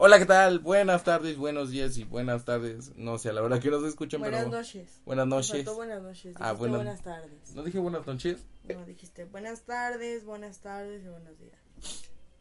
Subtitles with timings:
[0.00, 0.60] Hola, ¿qué tal?
[0.60, 2.92] Buenas tardes, buenos días y buenas tardes.
[2.96, 4.56] No sé, a la hora que nos escuchen, Buenas pero...
[4.56, 5.00] noches.
[5.04, 5.50] Buenas noches.
[5.50, 6.36] faltó buenas noches.
[6.38, 7.54] Ah, dijiste buenas- buenas tardes.
[7.54, 8.38] ¿No dije buenas noches?
[8.68, 11.58] No, dijiste buenas tardes, buenas tardes y buenos días.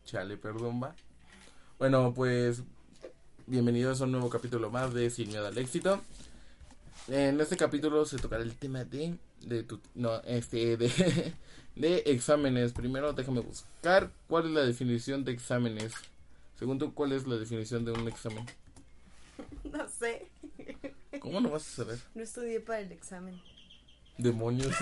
[0.05, 0.95] Chale, perdón, va.
[1.79, 2.61] Bueno, pues
[3.47, 5.99] bienvenidos a un nuevo capítulo más de Sin Miedo al Éxito.
[7.07, 11.33] En este capítulo se tocará el tema de, de tu, no, este, de,
[11.75, 12.73] de exámenes.
[12.73, 15.93] Primero déjame buscar cuál es la definición de exámenes.
[16.57, 18.45] Según tú, ¿cuál es la definición de un examen?
[19.63, 20.27] No sé.
[21.19, 21.99] ¿Cómo no vas a saber?
[22.15, 23.39] No estudié para el examen.
[24.17, 24.75] Demonios.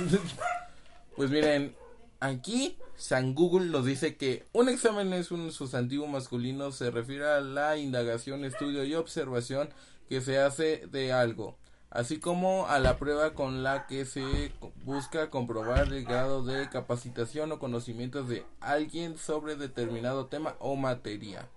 [1.17, 1.75] pues miren,
[2.21, 7.41] aquí San Google nos dice que un examen es un sustantivo masculino, se refiere a
[7.41, 9.69] la indagación, estudio y observación
[10.07, 11.57] que se hace de algo,
[11.89, 14.51] así como a la prueba con la que se
[14.85, 21.49] busca comprobar el grado de capacitación o conocimientos de alguien sobre determinado tema o materia.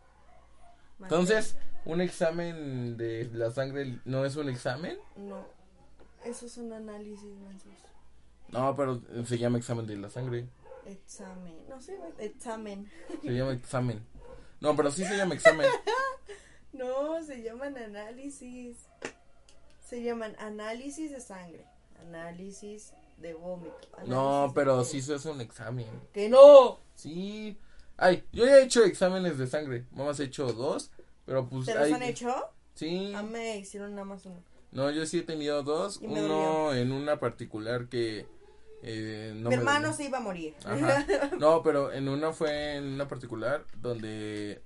[1.00, 4.98] Entonces, un examen de la sangre no es un examen?
[5.16, 5.44] No.
[6.24, 7.72] Eso es un análisis, mensos.
[8.48, 10.46] No, pero se llama examen de la sangre.
[10.86, 11.54] Examen.
[11.68, 12.90] No sé, examen.
[13.22, 14.04] Se llama examen.
[14.60, 15.66] No, pero sí se llama examen.
[16.72, 18.76] No, se llaman análisis.
[19.84, 21.64] Se llaman análisis de sangre.
[22.02, 23.74] Análisis de vómito.
[24.06, 25.86] No, pero de- sí se hace un examen.
[26.12, 26.78] ¡Que no!
[26.94, 27.58] Sí.
[27.98, 29.84] Ay, yo ya he hecho exámenes de sangre.
[29.90, 30.90] Mamás he hecho dos.
[31.26, 31.66] Pero pues.
[31.66, 32.34] ¿Te los hay- han hecho?
[32.74, 33.12] Sí.
[33.14, 34.42] A mí me hicieron nada más uno.
[34.72, 35.98] No, yo sí he tenido dos.
[35.98, 36.74] Uno dolió.
[36.74, 38.26] en una particular que.
[38.82, 39.92] Eh, no Mi hermano dolió.
[39.96, 40.54] se iba a morir.
[40.64, 41.04] Ajá.
[41.38, 44.62] No, pero en una fue en una particular donde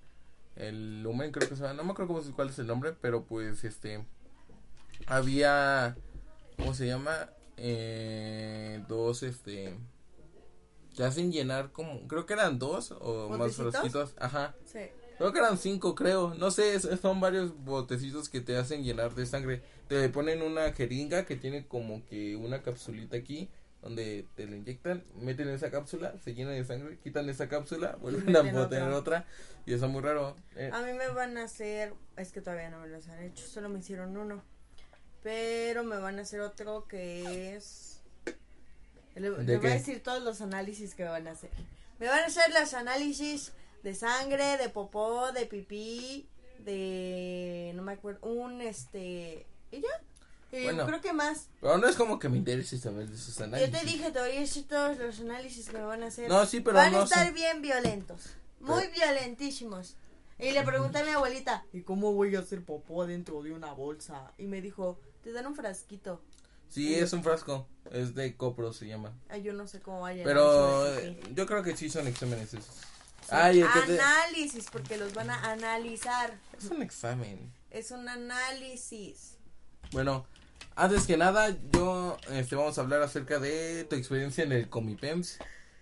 [0.57, 3.25] el lumen creo que se llama, no me acuerdo cómo cuál es el nombre, pero
[3.25, 4.05] pues este
[5.07, 5.97] había
[6.59, 7.31] ¿cómo se llama?
[7.57, 9.75] Eh, dos este
[10.97, 14.55] te hacen llenar como creo que eran dos o más frasquitos, ajá.
[14.65, 14.81] sí.
[15.19, 16.35] Creo que eran cinco, creo.
[16.35, 19.63] No sé, son varios botecitos que te hacen llenar de sangre.
[19.87, 23.49] Te ponen una jeringa que tiene como que una capsulita aquí
[23.83, 28.35] donde te la inyectan, meten esa cápsula, se llena de sangre, quitan esa cápsula, vuelven
[28.37, 28.97] a poner otra.
[28.97, 29.27] otra
[29.67, 30.37] y eso es muy raro.
[30.55, 33.45] Eh, A mí me van a hacer, es que todavía no me los han hecho,
[33.47, 34.43] solo me hicieron uno.
[35.23, 37.92] Pero me van a hacer otro que es...
[39.15, 41.51] Le, ¿De le voy a decir todos los análisis que me van a hacer.
[41.99, 43.53] Me van a hacer los análisis
[43.83, 46.29] de sangre, de popó, de pipí,
[46.61, 47.73] de...
[47.75, 49.47] no me acuerdo, un este...
[49.71, 50.59] ¿Y ya?
[50.59, 50.87] Y Bueno.
[50.87, 51.49] creo que más.
[51.61, 53.73] Pero no es como que me interese saber de esos Yo análisis.
[53.81, 56.29] te dije, te voy a decir todos los análisis que me van a hacer.
[56.29, 58.35] No, sí, pero Van no a estar bien violentos.
[58.61, 59.97] Muy violentísimos.
[60.39, 63.73] Y le pregunté a mi abuelita, ¿y cómo voy a hacer popó dentro de una
[63.73, 64.33] bolsa?
[64.39, 66.21] Y me dijo, te dan un frasquito.
[66.73, 69.13] Sí, es un frasco, es de copro se llama.
[69.29, 70.25] Ay, yo no sé cómo vaya.
[70.25, 72.75] Pero eh, yo creo que sí son exámenes esos.
[73.29, 74.01] Ay, el que te...
[74.01, 76.35] Análisis, porque los van a analizar.
[76.57, 77.53] Es un examen.
[77.71, 79.37] Es un análisis.
[79.93, 80.25] Bueno,
[80.75, 85.41] antes que nada, yo este vamos a hablar acerca de tu experiencia en el Comipems,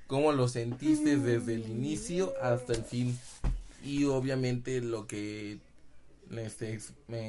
[0.08, 3.16] cómo lo sentiste desde el inicio hasta el fin
[3.84, 5.60] y obviamente lo que
[6.38, 6.78] este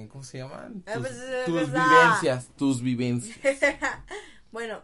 [0.09, 0.83] ¿cómo se llaman?
[0.85, 3.37] Ah, Tus, pues, tus vivencias, tus vivencias.
[4.51, 4.83] bueno,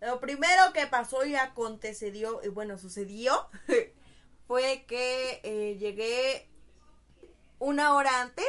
[0.00, 3.48] lo primero que pasó y acontecedió, y bueno, sucedió,
[4.46, 6.48] fue que eh, llegué
[7.58, 8.46] una hora antes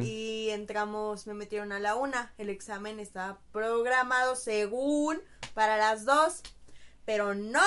[0.00, 2.32] y entramos, me metieron a la una.
[2.38, 5.20] El examen estaba programado según
[5.54, 6.42] para las dos.
[7.04, 7.60] Pero no,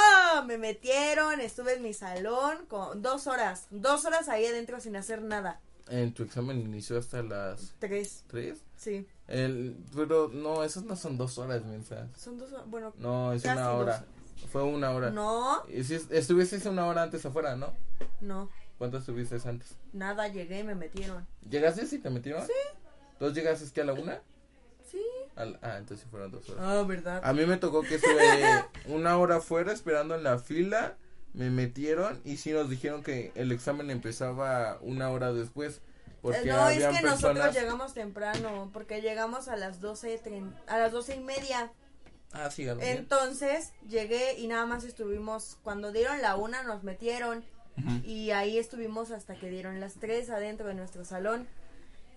[0.45, 5.21] me metieron, estuve en mi salón con dos horas, dos horas ahí adentro sin hacer
[5.21, 5.59] nada.
[5.87, 8.57] En tu examen inició hasta las Tres, 3.
[8.75, 9.07] sí.
[9.27, 12.07] El, pero no, esas no son dos horas, mensa.
[12.17, 14.05] Son dos horas, bueno, No, es Casi una hora.
[14.51, 15.09] Fue una hora.
[15.11, 17.73] no, Y si es- estuviste una hora antes afuera, ¿no?
[18.21, 19.75] no, ¿Cuánto estuviste antes?
[19.93, 21.25] nada, llegué y me metieron.
[21.49, 22.45] ¿Llegaste y te metieron?
[22.45, 22.53] Sí.
[23.19, 24.21] ¿Dos llegaste que a la una?
[24.91, 25.01] Sí.
[25.35, 26.63] Al- ah, entonces fueron dos horas.
[26.65, 27.21] Ah, ¿verdad?
[27.23, 28.11] A mí me tocó que estuve
[28.87, 30.97] una hora afuera esperando en la fila.
[31.35, 35.81] Me metieron y sí nos dijeron que el examen empezaba una hora después.
[36.21, 40.19] Porque Eh, no, es que nosotros llegamos temprano, porque llegamos a las doce,
[40.67, 41.71] a las doce y media.
[42.31, 42.67] Ah, sí.
[42.79, 47.43] Entonces llegué y nada más estuvimos, cuando dieron la una nos metieron
[48.03, 51.47] y ahí estuvimos hasta que dieron las 3 adentro de nuestro salón.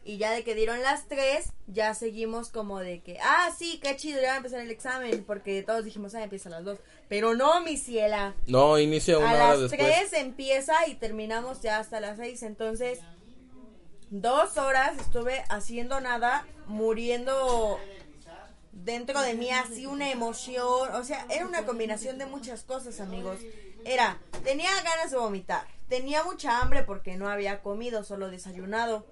[0.09, 3.95] Y ya de que dieron las 3, ya seguimos como de que, ah, sí, qué
[3.95, 6.79] chido, ya va a empezar el examen, porque todos dijimos, ah, empieza a las 2.
[7.11, 8.35] Pero no, mi ciela.
[8.47, 9.71] No, inicia una a hora las.
[9.71, 12.43] 3 empieza y terminamos ya hasta las 6.
[12.45, 13.01] Entonces,
[14.09, 17.79] dos horas estuve haciendo nada, muriendo
[18.73, 20.95] dentro de mí así una emoción.
[20.95, 23.41] O sea, era una combinación de muchas cosas, amigos.
[23.85, 29.05] Era, tenía ganas de vomitar, tenía mucha hambre porque no había comido, solo desayunado.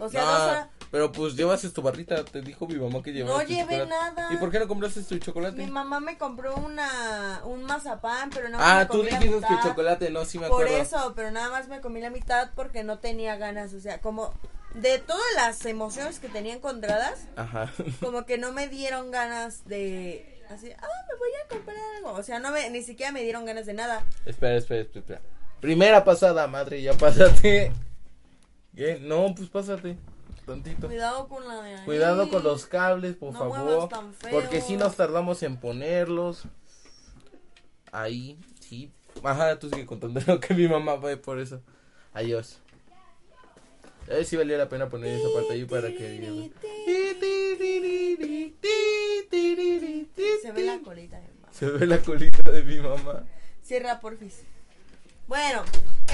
[0.00, 0.68] O sea, No, dos horas.
[0.90, 4.32] pero pues llevas tu barrita, te dijo mi mamá que llevas No llevé nada.
[4.32, 5.56] ¿Y por qué no compraste tu chocolate?
[5.56, 9.46] Mi mamá me compró una un mazapán, pero no ah, me tú comí la dijiste
[9.48, 10.82] que chocolate, no, sí me Por acuerdo.
[10.82, 14.32] eso, pero nada más me comí la mitad porque no tenía ganas, o sea, como
[14.74, 17.70] de todas las emociones que tenía encontradas, Ajá.
[18.00, 22.22] como que no me dieron ganas de así, ah, me voy a comprar algo, o
[22.24, 24.04] sea, no me ni siquiera me dieron ganas de nada.
[24.26, 25.20] espera, espera, espera, espera.
[25.60, 27.72] Primera pasada, madre, ya pásate.
[28.76, 28.98] ¿Qué?
[29.00, 29.96] No, pues pásate.
[30.46, 30.86] Tantito.
[30.88, 31.84] Cuidado con la de ahí.
[31.84, 33.58] Cuidado con los cables, por No favor.
[33.60, 34.30] muevas tan feo.
[34.30, 36.42] Porque si nos tardamos en ponerlos.
[37.92, 38.92] Ahí, sí.
[39.22, 41.62] Ajá, tú sigue contando lo que mi mamá fue por eso.
[42.12, 42.58] Adiós.
[44.06, 46.50] A ver si valía la pena poner esa parte ahí para que.
[50.42, 51.48] Se ve la colita de mamá.
[51.52, 53.24] Se ve la colita de mi mamá.
[53.62, 54.42] Cierra porfis.
[55.26, 55.62] Bueno,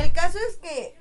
[0.01, 0.95] el caso es que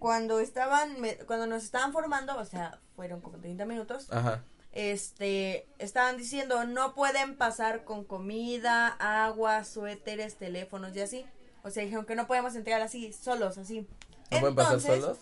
[0.00, 4.08] cuando estaban me- cuando nos estaban formando, o sea, fueron como 30 minutos.
[4.10, 4.42] Ajá.
[4.72, 11.26] este, estaban diciendo no pueden pasar con comida, agua, suéteres, teléfonos y así.
[11.62, 13.86] O sea, dijeron que no podemos entrar así, solos, así.
[14.30, 15.18] ¿No pueden pasar Entonces, solos?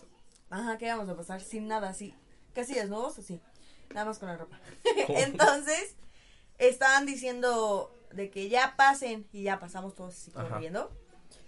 [0.50, 2.14] Ajá, que vamos a pasar sin nada, así.
[2.54, 3.40] Casi desnudos, así.
[3.92, 4.58] Nada más con la ropa.
[5.08, 5.96] Entonces,
[6.58, 10.48] estaban diciendo de que ya pasen y ya pasamos todos así Ajá.
[10.48, 10.90] corriendo.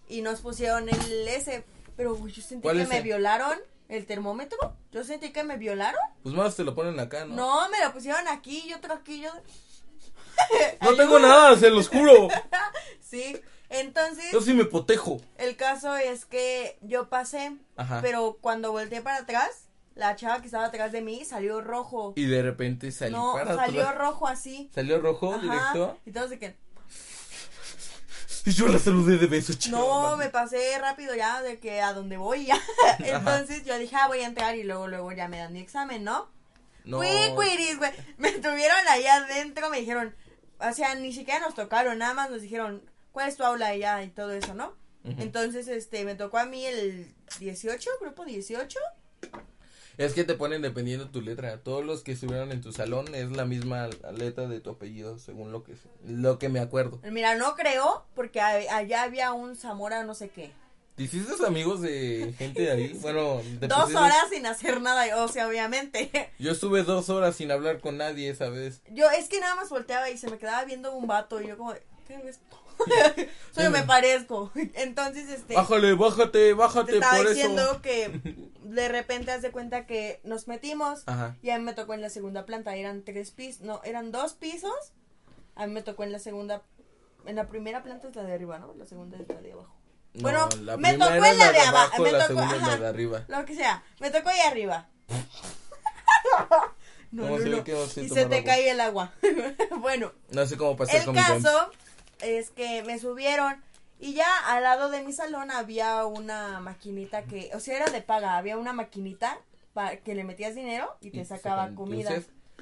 [0.08, 1.64] Y nos pusieron el ese,
[2.00, 3.58] pero güey, yo sentí ¿Cuál que me violaron
[3.90, 4.56] el termómetro.
[4.90, 6.00] Yo sentí que me violaron.
[6.22, 7.34] Pues más te lo ponen acá, ¿no?
[7.34, 9.20] No, me lo pusieron aquí y otro aquí.
[9.20, 9.30] Yo...
[10.80, 12.28] No tengo nada, se los juro.
[13.02, 13.38] Sí,
[13.68, 15.20] entonces Yo sí me protejo.
[15.36, 17.98] el caso es que yo pasé, Ajá.
[18.00, 22.14] pero cuando volteé para atrás, la chava que estaba atrás de mí salió rojo.
[22.16, 23.98] Y de repente salí no, para salió atrás.
[23.98, 24.70] rojo así.
[24.74, 25.98] ¿Salió rojo Ajá, directo?
[26.06, 26.56] Y todos de que,
[28.44, 29.78] Y yo la saludé de beso, chido.
[29.78, 32.60] no, me pasé rápido ya de que a donde voy ya.
[32.98, 36.04] Entonces yo dije, ah, voy a entrar y luego, luego ya me dan mi examen,
[36.04, 36.30] ¿no?
[36.84, 36.98] No.
[36.98, 37.92] Fui, cuiris, güey.
[38.18, 40.14] Me tuvieron ahí adentro, me dijeron,
[40.58, 42.82] o sea, ni siquiera nos tocaron, nada más nos dijeron,
[43.12, 44.02] ¿cuál es tu aula y ya?
[44.02, 44.74] Y todo eso, ¿no?
[45.04, 48.78] Entonces, este, me tocó a mí el 18, grupo 18.
[50.00, 51.58] Es que te ponen dependiendo tu letra.
[51.58, 55.52] Todos los que estuvieron en tu salón es la misma letra de tu apellido, según
[55.52, 55.74] lo que
[56.06, 57.00] lo que me acuerdo.
[57.10, 60.52] Mira, no creo, porque a- allá había un Zamora no sé qué.
[60.96, 62.98] ¿Te hiciste amigos de gente de ahí?
[63.00, 66.10] Bueno, te Dos pusiste- horas sin hacer nada, o sea, obviamente.
[66.38, 68.82] Yo estuve dos horas sin hablar con nadie esa vez.
[68.90, 71.56] Yo es que nada más volteaba y se me quedaba viendo un vato y yo
[71.58, 71.74] como,
[72.10, 72.56] ¿qué es esto?
[73.54, 74.50] Soy me parezco.
[74.74, 75.54] Entonces, este...
[75.54, 77.80] Bájale, bájate, te bájate estaba por diciendo eso.
[77.82, 81.36] que de repente haz de cuenta que nos metimos Ajá.
[81.42, 84.34] y a mí me tocó en la segunda planta, eran tres pisos, no, eran dos
[84.34, 84.72] pisos,
[85.56, 86.62] a mí me tocó en la segunda,
[87.26, 88.74] en la primera planta es la de arriba, ¿no?
[88.78, 89.74] La segunda es la de abajo.
[90.14, 92.68] No, bueno, la me tocó en la de abajo, me la tocó, segunda es la
[92.68, 93.24] ajá, de arriba.
[93.28, 94.88] lo que sea, me tocó ahí arriba.
[97.10, 98.04] no, ¿Cómo no, se no.
[98.04, 98.44] Y se te agua?
[98.44, 99.12] cae el agua.
[99.80, 101.42] bueno, No sé cómo pasar el con mi James.
[101.42, 101.70] caso
[102.22, 103.62] es que me subieron
[103.98, 108.00] y ya al lado de mi salón había una maquinita que, o sea, era de
[108.02, 109.38] paga, había una maquinita
[109.74, 112.10] para que le metías dinero y te sacaba comida.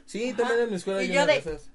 [0.04, 1.70] Sí, también en mi escuela Y yo de- esas.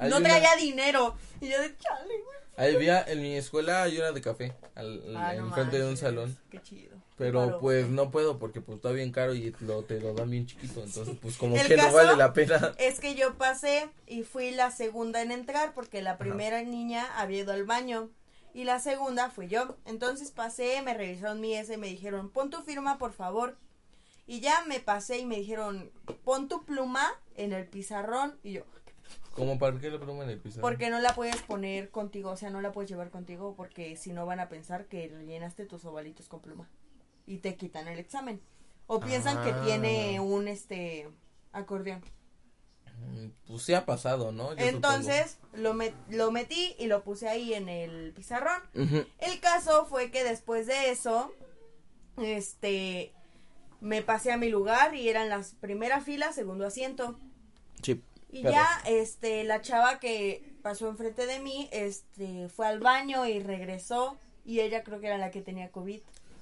[0.00, 1.16] No una- traía dinero.
[1.40, 2.74] Y yo de chale, güey.
[2.76, 6.36] Había, en mi escuela hay una de café, al, Ah, no enfrente de un salón.
[6.50, 6.95] Qué chido.
[7.16, 7.60] Pero Claro.
[7.60, 10.82] pues no puedo porque pues está bien caro y lo, te lo dan bien chiquito,
[10.82, 12.74] entonces pues como El que no vale la pena.
[12.78, 17.40] Es que yo pasé y fui la segunda en entrar porque la primera niña había
[17.40, 18.10] ido al baño
[18.52, 19.76] y la segunda fui yo.
[19.86, 23.56] Entonces pasé, me revisaron mi S, me dijeron, pon tu firma por favor.
[24.26, 25.90] Y ya me pasé y me dijeron,
[26.24, 27.06] pon tu pluma
[27.36, 28.38] en el pizarrón.
[28.42, 28.62] Y yo,
[29.34, 30.60] Como para qué le pluma en el piso.
[30.60, 34.12] porque no la puedes poner contigo, o sea, no la puedes llevar contigo porque si
[34.12, 36.68] no van a pensar que rellenaste tus ovalitos con pluma
[37.26, 38.40] y te quitan el examen.
[38.86, 39.62] O piensan que Ah.
[39.64, 41.08] tiene un este
[41.52, 42.02] acordeón.
[42.98, 44.54] Mm, Pues sí ha pasado, ¿no?
[44.54, 48.60] Yo Entonces lo, met- lo metí y lo puse ahí en el pizarrón.
[48.74, 51.32] El caso fue que después de eso,
[52.16, 53.12] este,
[53.80, 57.18] me pasé a mi lugar y eran las primera fila, segundo asiento.
[57.82, 58.02] Sí.
[58.30, 63.40] Y ya, este, la chava que pasó enfrente de mí, este, fue al baño y
[63.40, 64.16] regresó.
[64.44, 66.00] Y ella creo que era la que tenía COVID.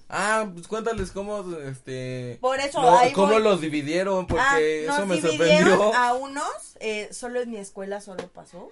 [0.08, 2.38] Ah, pues cuéntales cómo, este...
[2.40, 3.42] Por eso, lo- ahí cómo voy.
[3.42, 5.94] los dividieron, porque Ah, eso nos me sorprendió.
[5.94, 8.70] a unos, eh, solo en mi escuela solo pasó,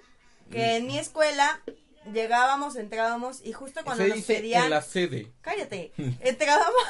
[0.51, 1.59] que en mi escuela
[2.11, 5.31] llegábamos, entrábamos y justo cuando Se nos dice pedían, en la sede.
[5.41, 6.83] cállate, entrábamos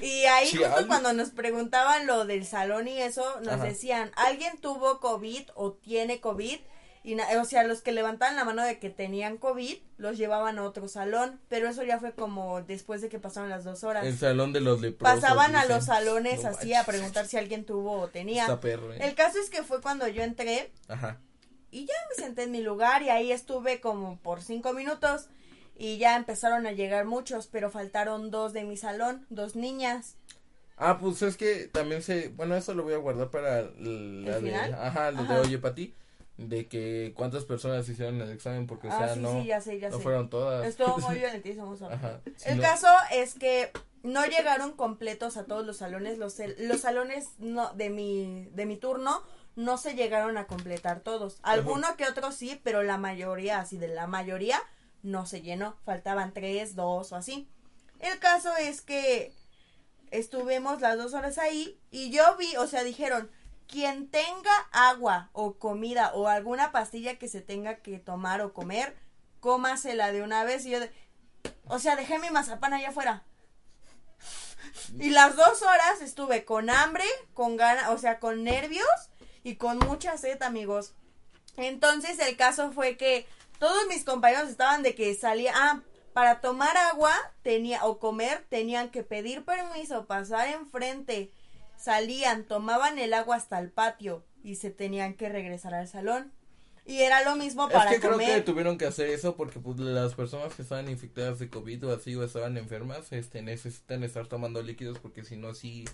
[0.00, 3.64] y ahí justo cuando nos preguntaban lo del salón y eso, nos Ajá.
[3.64, 6.58] decían, ¿alguien tuvo COVID o tiene COVID?
[7.04, 10.62] Y o sea, los que levantaban la mano de que tenían COVID, los llevaban a
[10.62, 14.06] otro salón, pero eso ya fue como después de que pasaron las dos horas.
[14.06, 15.20] El salón de los leprosos.
[15.20, 18.46] Pasaban a los salones No así a preguntar si alguien tuvo o tenía.
[18.46, 18.98] Eh.
[19.00, 21.18] El caso es que fue cuando yo entré Ajá.
[21.72, 25.28] y ya me senté en mi lugar y ahí estuve como por cinco minutos
[25.74, 30.16] y ya empezaron a llegar muchos, pero faltaron dos de mi salón, dos niñas.
[30.76, 34.24] Ah, pues es que también se, bueno, eso lo voy a guardar para la ¿El
[34.24, 34.74] de, final?
[34.74, 35.40] ajá, lo de Ajá.
[35.40, 35.94] Oye Pati,
[36.48, 39.60] de que cuántas personas hicieron el examen, porque, o ah, sea, sí, no, sí, ya
[39.60, 40.02] sé, ya no sé.
[40.02, 40.66] fueron todas.
[40.66, 41.74] Estuvo muy violentísimo.
[41.74, 41.86] eso.
[41.90, 42.20] Ajá.
[42.36, 42.62] sí, El no.
[42.62, 43.70] caso es que
[44.02, 48.76] no llegaron completos a todos los salones, los, los salones no, de mi, de mi
[48.76, 49.22] turno
[49.54, 51.38] no se llegaron a completar todos.
[51.42, 54.60] Alguno que otro sí, pero la mayoría, así de la mayoría,
[55.02, 55.76] no se llenó.
[55.84, 57.48] Faltaban tres, dos o así.
[58.00, 59.32] El caso es que
[60.10, 63.30] estuvimos las dos horas ahí y yo vi, o sea, dijeron,
[63.68, 68.96] quien tenga agua o comida o alguna pastilla que se tenga que tomar o comer,
[69.40, 70.64] cómasela de una vez.
[70.66, 70.92] Y yo, de-
[71.66, 73.24] o sea, dejé mi mazapán allá afuera.
[74.98, 77.04] Y las dos horas estuve con hambre,
[77.34, 78.86] con ganas, o sea, con nervios
[79.42, 80.94] y con mucha sed, amigos.
[81.56, 83.26] Entonces el caso fue que
[83.58, 85.80] todos mis compañeros estaban de que salía, ah,
[86.12, 91.32] para tomar agua tenía o comer tenían que pedir permiso, pasar enfrente,
[91.82, 96.32] salían, tomaban el agua hasta el patio y se tenían que regresar al salón.
[96.84, 98.34] Y era lo mismo Es para que creo comer.
[98.34, 101.94] que tuvieron que hacer eso porque pues las personas que estaban infectadas de COVID o
[101.94, 105.84] así o estaban enfermas, este, necesitan estar tomando líquidos porque si no, sí,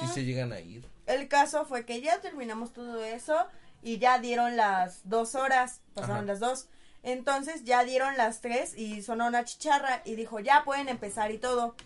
[0.00, 0.84] sí se llegan a ir.
[1.06, 3.36] El caso fue que ya terminamos todo eso
[3.82, 6.26] y ya dieron las dos horas, pasaron Ajá.
[6.26, 6.66] las dos.
[7.04, 11.38] Entonces ya dieron las tres y sonó una chicharra y dijo, ya pueden empezar y
[11.38, 11.76] todo.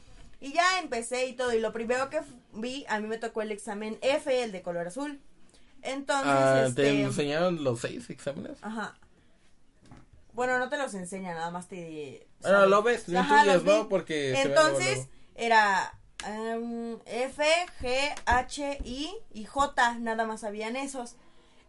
[0.40, 1.52] Y ya empecé y todo.
[1.54, 2.20] Y lo primero que
[2.56, 5.20] vi, a mí me tocó el examen F, el de color azul.
[5.82, 7.02] Entonces, Ah, ¿Te este...
[7.02, 8.58] enseñaron los seis exámenes?
[8.62, 8.96] Ajá.
[10.32, 12.26] Bueno, no te los enseña, nada más te...
[12.42, 12.70] Bueno, sabes.
[12.70, 13.64] lo ves, lo intuyes.
[13.64, 13.88] ¿no?
[13.88, 17.44] Porque Entonces, era em, F,
[17.80, 21.16] G, H, I y J, nada más habían esos.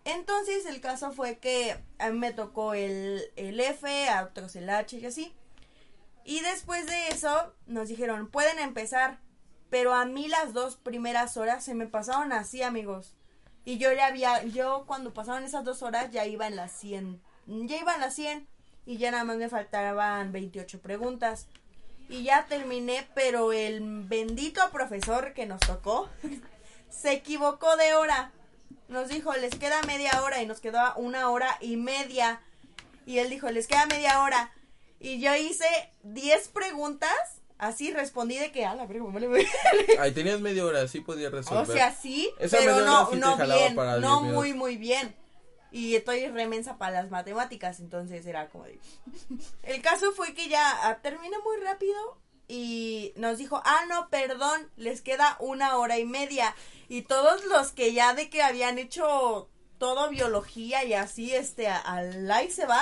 [0.03, 4.69] Entonces, el caso fue que a mí me tocó el, el F, a otros el
[4.69, 5.33] H y así.
[6.25, 9.19] Y después de eso, nos dijeron, pueden empezar.
[9.69, 13.15] Pero a mí las dos primeras horas se me pasaron así, amigos.
[13.65, 17.21] Y yo ya había, yo cuando pasaron esas dos horas ya iba en las 100.
[17.45, 18.47] Ya iba en las 100
[18.85, 21.47] y ya nada más me faltaban 28 preguntas.
[22.07, 26.09] Y ya terminé, pero el bendito profesor que nos tocó
[26.89, 28.31] se equivocó de hora.
[28.87, 32.41] Nos dijo, les queda media hora y nos quedaba una hora y media.
[33.05, 34.53] Y él dijo, les queda media hora.
[34.99, 35.67] Y yo hice
[36.03, 39.49] 10 preguntas, así respondí de que, a la verga, verga".
[39.99, 41.77] Ahí tenías media hora, sí podías O resolver.
[41.77, 45.15] sea, sí, Esa pero no, sí no bien, no 10 muy, muy bien.
[45.71, 48.79] Y estoy remensa para las matemáticas, entonces era como de...
[49.63, 54.69] El caso fue que ya ah, terminé muy rápido y nos dijo, ah, no, perdón,
[54.77, 56.55] les queda una hora y media.
[56.87, 62.27] Y todos los que ya de que habían hecho todo biología y así, este, al
[62.27, 62.81] like se va,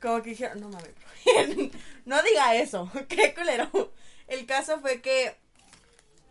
[0.00, 0.90] como que dijeron, no mames,
[2.06, 3.92] no diga eso, qué culero.
[4.28, 5.36] El caso fue que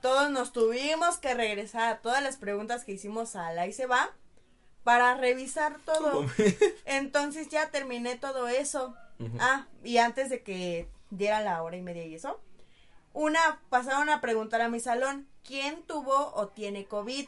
[0.02, 3.86] todos nos tuvimos que regresar a todas las preguntas que hicimos a la y se
[3.86, 4.12] va
[4.84, 6.26] para revisar todo.
[6.86, 8.96] Entonces ya terminé todo eso.
[9.40, 12.42] Ah, y antes de que diera la hora y media y eso,
[13.14, 17.28] una pasaron a preguntar a mi salón quién tuvo o tiene COVID.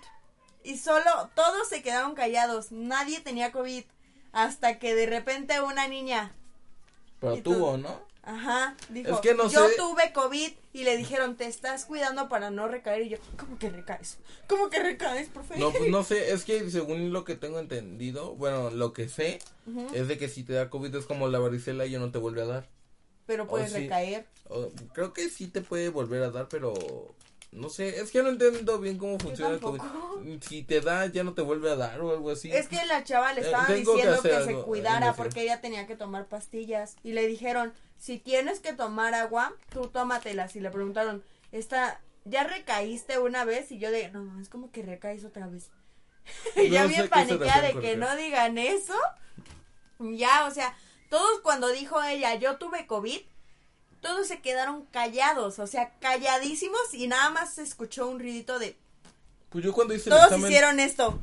[0.64, 3.86] Y solo todos se quedaron callados, nadie tenía COVID.
[4.34, 6.34] Hasta que de repente una niña,
[7.22, 8.02] Pero tú- tuvo, ¿no?
[8.26, 12.28] Ajá, dijo, Es que no yo sé- tuve COVID y le dijeron, te estás cuidando
[12.28, 13.04] para no recaer.
[13.04, 14.18] Y yo, ¿cómo que recaes?
[14.48, 15.58] ¿Cómo que recaes, profe?
[15.60, 19.40] No, pues no sé, es que según lo que tengo entendido, bueno, lo que sé,
[19.94, 22.18] es de que si te da COVID es como la varicela y ya no te
[22.18, 22.70] vuelve a dar.
[23.28, 24.26] Pero puedes recaer.
[24.50, 26.74] O- creo que sí te puede volver a dar, pero
[27.56, 30.22] no sé, es que no entiendo bien cómo funciona tampoco.
[30.42, 32.52] Si te da, ya no te vuelve a dar o algo así.
[32.52, 35.96] Es que la chava le Eh, estaba diciendo que, se cuidara porque ella tenía que
[35.96, 36.96] tomar pastillas.
[37.04, 40.56] Y le dijeron, si tienes que tomar agua, tú tómatelas.
[40.56, 43.72] Y le preguntaron, esta, ¿ya recaíste una vez?
[43.72, 45.70] Y yo de, no, es como que recaes otra vez.
[46.58, 48.98] y ya No bien paniqueada de que no digan eso.
[50.00, 50.76] Ya, o sea,
[51.10, 53.22] todos cuando dijo ella, yo tuve COVID,
[54.06, 58.78] todos se quedaron callados, o sea, calladísimos y nada más se escuchó un ruidito de
[59.50, 60.46] Pues yo cuando hice el todos examen.
[60.46, 61.20] hicieron esto.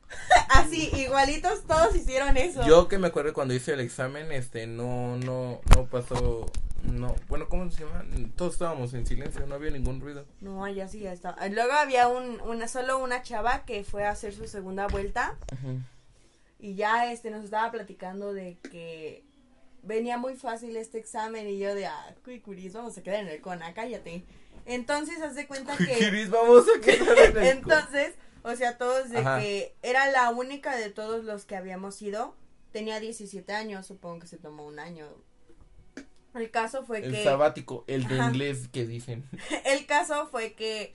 [0.50, 2.66] Así, igualitos, todos hicieron eso.
[2.66, 6.44] Yo que me acuerdo cuando hice el examen, este, no, no, no pasó,
[6.82, 8.04] no, bueno, ¿cómo se llama?
[8.36, 10.26] Todos estábamos en silencio, no había ningún ruido.
[10.42, 11.36] No, ya sí, ya está.
[11.48, 15.36] Luego había un, una, solo una chava que fue a hacer su segunda vuelta
[16.58, 19.24] y ya este nos estaba platicando de que
[19.86, 23.40] venía muy fácil este examen y yo de, ah, cuicuris, vamos a quedar en el
[23.40, 24.24] cona, cállate.
[24.66, 25.94] Entonces, haz de cuenta que...
[25.96, 29.40] Kiris, vamos a quedar en el Entonces, o sea, todos de Ajá.
[29.40, 32.34] que era la única de todos los que habíamos ido.
[32.72, 35.06] Tenía 17 años, supongo que se tomó un año.
[36.34, 38.28] El caso fue El que sabático, el de Ajá.
[38.28, 39.24] inglés que dicen.
[39.64, 40.92] el caso fue que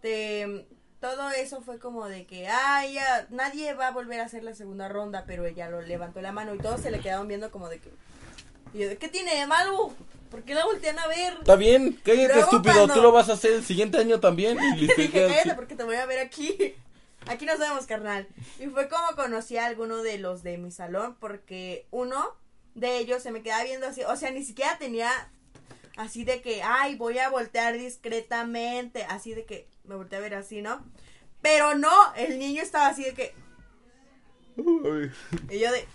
[0.00, 0.66] te
[1.00, 4.54] todo eso fue como de que ay ya nadie va a volver a hacer la
[4.54, 7.68] segunda ronda, pero ella lo levantó la mano y todos se le quedaron viendo como
[7.68, 7.90] de que
[8.74, 9.94] y yo qué tiene de malo?
[10.30, 11.34] ¿Por qué la voltean a ver?
[11.34, 14.58] Está bien, cállate Luego estúpido, cuando- tú lo vas a hacer el siguiente año también.
[14.76, 16.74] Y le Dije, dije cállate porque te voy a ver aquí.
[17.26, 18.26] Aquí nos vemos, carnal.
[18.60, 22.22] Y fue como conocí a alguno de los de mi salón, porque uno
[22.74, 25.10] de ellos se me quedaba viendo así, o sea, ni siquiera tenía
[25.96, 30.34] así de que, ay, voy a voltear discretamente, así de que me volteé a ver
[30.34, 30.84] así, ¿no?
[31.40, 33.34] Pero no, el niño estaba así de que,
[35.50, 35.86] y yo de,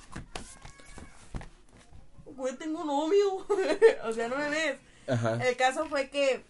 [2.39, 3.45] güey, tengo novio,
[4.03, 4.77] o sea, no me ves.
[5.07, 5.39] Ajá.
[5.45, 6.43] El caso fue que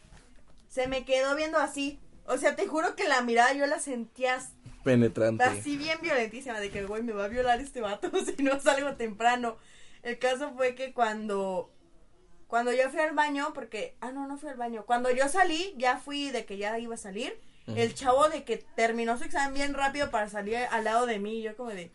[0.70, 2.00] se me quedó viendo así.
[2.26, 4.40] O sea, te juro que la mirada yo la sentía
[4.84, 5.44] Penetrante.
[5.44, 8.96] así bien violentísima de que, güey, me va a violar este vato si no salgo
[8.96, 9.58] temprano.
[10.04, 11.72] El caso fue que cuando
[12.50, 14.84] cuando yo fui al baño, porque, ah, no, no fui al baño.
[14.88, 17.40] Cuando yo salí, ya fui de que ya iba a salir.
[17.68, 21.44] El chavo de que terminó su examen bien rápido para salir al lado de mí.
[21.44, 21.92] Yo como de,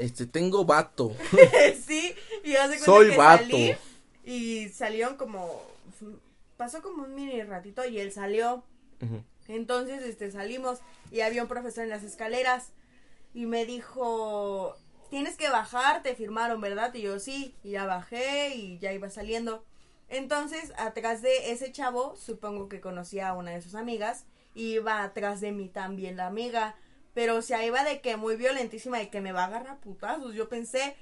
[0.00, 1.14] Este, tengo vato.
[1.86, 3.44] sí, y hace Soy que vato.
[3.44, 3.76] salí
[4.24, 5.62] y salieron como,
[6.56, 8.64] pasó como un mini ratito y él salió.
[9.48, 10.78] Entonces, este, salimos
[11.10, 12.70] y había un profesor en las escaleras
[13.34, 14.76] y me dijo,
[15.10, 16.94] tienes que bajar, te firmaron, ¿verdad?
[16.94, 19.64] Y yo, sí, y ya bajé y ya iba saliendo.
[20.08, 25.02] Entonces, atrás de ese chavo, supongo que conocía a una de sus amigas, y iba
[25.02, 26.76] atrás de mí también la amiga,
[27.14, 30.34] pero o sea, iba de que muy violentísima, de que me va a agarrar putazos,
[30.34, 30.96] yo pensé,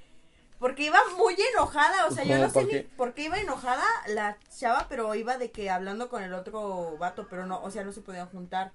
[0.59, 3.83] porque iba muy enojada, o sea, yo ¿Cómo no sé ni por qué iba enojada
[4.07, 7.83] la chava, pero iba de que hablando con el otro vato, pero no, o sea,
[7.83, 8.71] no se podían juntar.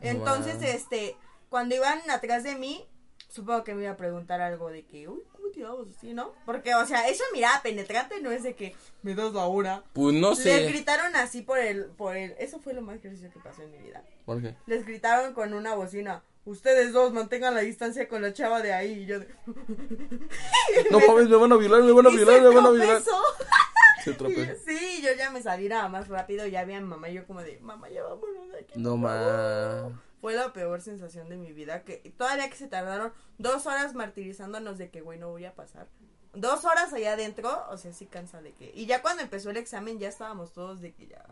[0.00, 0.64] Entonces, Wow.
[0.64, 1.16] este,
[1.48, 2.84] cuando iban atrás de mí,
[3.30, 6.32] supongo que me iba a preguntar algo de que, uy, ¿cómo te llamas así, no?
[6.44, 9.82] Porque, o sea, esa mirada penetrante no es de que me das la hora.
[9.92, 10.66] Pues no Les sé.
[10.66, 13.78] gritaron así por el, por el, eso fue lo más gracioso que pasó en mi
[13.78, 14.04] vida.
[14.26, 14.54] ¿Por qué?
[14.66, 19.02] Les gritaron con una bocina, ustedes dos mantengan la distancia con la chava de ahí,
[19.02, 19.28] y yo de,
[20.90, 23.02] No mames, me van a violar, me van a violar, me van a violar.
[24.04, 24.62] Se tropezó.
[24.66, 27.26] Sí, yo ya me salí nada más rápido, ya vi a mi mamá y yo
[27.26, 28.78] como de, mamá, ya vámonos de aquí.
[28.78, 29.94] No mames.
[30.20, 34.78] Fue la peor sensación de mi vida, que todavía que se tardaron dos horas martirizándonos
[34.78, 35.86] de que, güey, no voy a pasar.
[36.34, 38.72] Dos horas allá adentro, o sea, sí cansa de que...
[38.74, 41.24] Y ya cuando empezó el examen ya estábamos todos de que ya...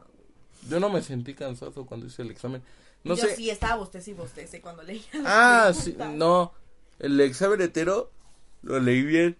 [0.68, 2.62] Yo no me sentí cansado cuando hice el examen.
[3.04, 3.36] No yo sé.
[3.36, 6.52] sí estaba bostez y bostece cuando leía Ah, sí, no.
[6.98, 8.10] El examen entero
[8.62, 9.36] lo leí bien.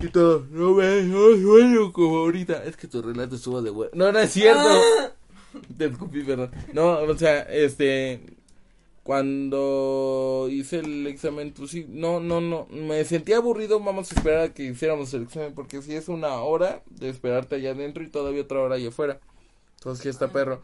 [0.00, 2.64] Y todo, no me no sueño como ahorita.
[2.64, 3.92] Es que tu relato estuvo de huevo.
[3.94, 4.68] No, no es cierto.
[5.78, 6.50] Te escupí, perdón.
[6.72, 8.20] No, o sea, este.
[9.04, 12.66] Cuando hice el examen, pues sí, no, no, no.
[12.70, 13.78] Me sentí aburrido.
[13.78, 15.54] Vamos a esperar a que hiciéramos el examen.
[15.54, 19.20] Porque si es una hora de esperarte allá adentro y todavía otra hora allá afuera.
[19.84, 20.62] Entonces, que está perro.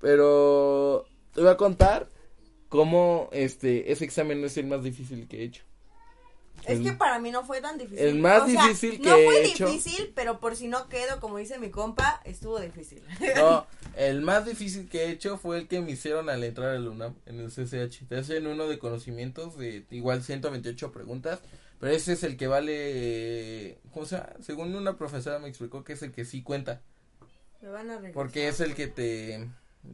[0.00, 2.08] Pero te voy a contar
[2.68, 5.64] cómo este ese examen no es el más difícil que he hecho.
[6.64, 7.98] Es El- que para mí no fue tan difícil.
[7.98, 10.88] el más O sea, difícil No que fue he hecho- difícil, pero por si no
[10.88, 13.02] quedo, como dice mi compa, estuvo difícil.
[13.36, 16.86] No, el más difícil que he hecho fue el que me hicieron al entrar al
[16.86, 18.06] UNAM en el CCH.
[18.08, 21.40] Te hacen uno de conocimientos de igual 128 preguntas,
[21.80, 24.30] pero ese es el que vale, ¿cómo se llama?
[24.40, 26.80] Según una profesora me explicó que es el que sí cuenta,
[27.62, 28.12] Me van a regresar.
[28.14, 29.48] porque es el que te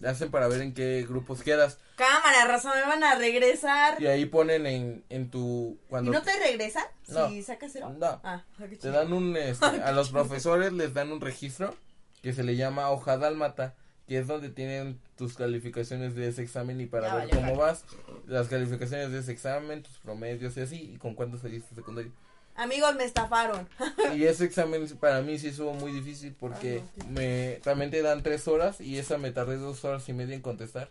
[0.04, 4.00] hacen para ver en qué grupos quedas Cámara, razón, me van a regresar.
[4.02, 6.84] y ahí ponen en, en tu ¿Y cuando no te regresan?
[7.08, 7.28] No.
[7.28, 7.94] Si sacas cero.
[7.98, 8.20] No.
[8.24, 8.44] Ah,
[8.80, 11.74] Te dan un, este, a los profesores les dan un registro
[12.22, 13.74] que se le llama hoja dálmata,
[14.06, 17.56] que es donde tienen tus calificaciones de ese examen y para Ya ver cómo vale.
[17.56, 17.84] vas,
[18.26, 22.12] las calificaciones de ese examen, tus promedios y así, y con cuánto saliste secundario.
[22.58, 23.68] Amigos, me estafaron.
[24.16, 28.02] Y ese examen para mí sí estuvo muy difícil porque Ah, no, me también te
[28.02, 30.90] dan tres horas y esa me tardé dos horas y media en contestar.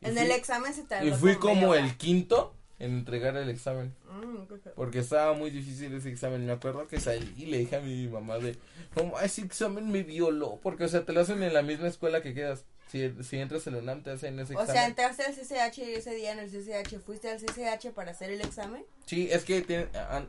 [0.00, 3.48] Y en fui- el examen se tardó y fui como el quinto en entregar el
[3.50, 3.92] examen.
[4.08, 4.54] Mm.
[4.76, 6.46] Porque estaba muy difícil ese examen.
[6.46, 8.56] Me acuerdo que salí y le dije a mi mamá de,
[8.94, 10.60] no, ese examen me violó.
[10.62, 12.64] Porque, o sea, te lo hacen en la misma escuela que quedas.
[12.92, 14.72] Si, si entras en la UNAM, te hacen ese O examen.
[14.74, 18.30] sea, entraste al CCH y ese día en el CCH fuiste al CCH para hacer
[18.30, 18.84] el examen.
[19.06, 20.28] Sí, es que tiene- an-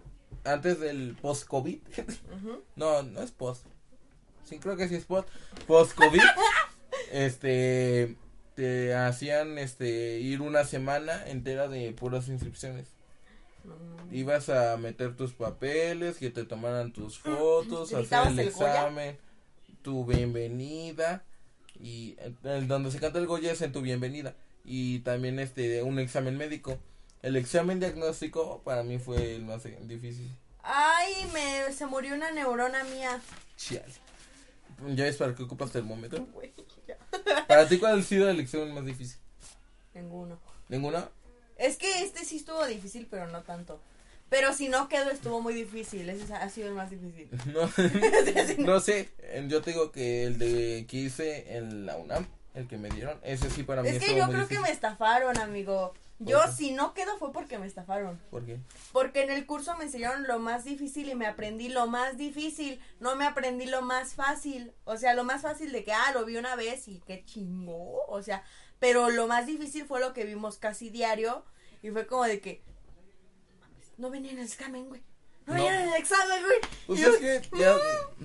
[0.53, 1.79] antes del post-COVID.
[2.75, 3.65] No, no es post.
[4.43, 5.27] Sí, creo que sí es post.
[5.67, 6.21] Post-COVID.
[7.11, 8.15] este.
[8.55, 12.87] Te hacían este ir una semana entera de puras inscripciones.
[13.63, 14.15] Mm.
[14.15, 19.17] Ibas a meter tus papeles, que te tomaran tus fotos, hacer ¿Gritabas el el examen,
[19.81, 21.23] tu bienvenida
[21.79, 24.35] y eh, el donde se canta el Goya es en tu bienvenida
[24.65, 26.77] y también este un examen médico.
[27.21, 30.31] El examen diagnóstico para mí fue el más difícil.
[30.63, 33.19] Ay, me se murió una neurona mía.
[33.57, 33.83] Chale.
[34.95, 36.25] ¿Ya ves para qué ocupas termómetro?
[36.33, 36.53] Güey,
[36.87, 36.97] ya.
[37.47, 39.19] Para ti, ¿cuál ha sido el examen más difícil?
[39.93, 40.39] Ninguno.
[40.69, 41.09] ¿Ninguna?
[41.57, 43.81] Es que este sí estuvo difícil, pero no tanto.
[44.29, 46.07] Pero si no quedó, estuvo muy difícil.
[46.09, 47.29] Ese ha sido el más difícil.
[48.57, 52.27] No, no sé, eh, yo te digo que el de que hice en la UNAM,
[52.53, 54.71] el que me dieron, ese sí para mí Es que yo muy creo que me
[54.71, 55.93] estafaron, amigo.
[56.19, 58.19] Yo, si no quedó, fue porque me estafaron.
[58.29, 58.59] ¿Por qué?
[58.91, 62.81] Porque en el curso me enseñaron lo más difícil y me aprendí lo más difícil.
[62.99, 64.73] No me aprendí lo más fácil.
[64.83, 68.05] O sea, lo más fácil de que, ah, lo vi una vez y qué chingó.
[68.07, 68.43] O sea,
[68.79, 71.45] pero lo más difícil fue lo que vimos casi diario.
[71.81, 72.61] Y fue como de que,
[73.97, 75.01] no venía en el examen, güey.
[75.45, 75.63] No, No.
[75.63, 76.57] venía en el examen, güey.
[76.85, 77.77] Pues yo, es que ya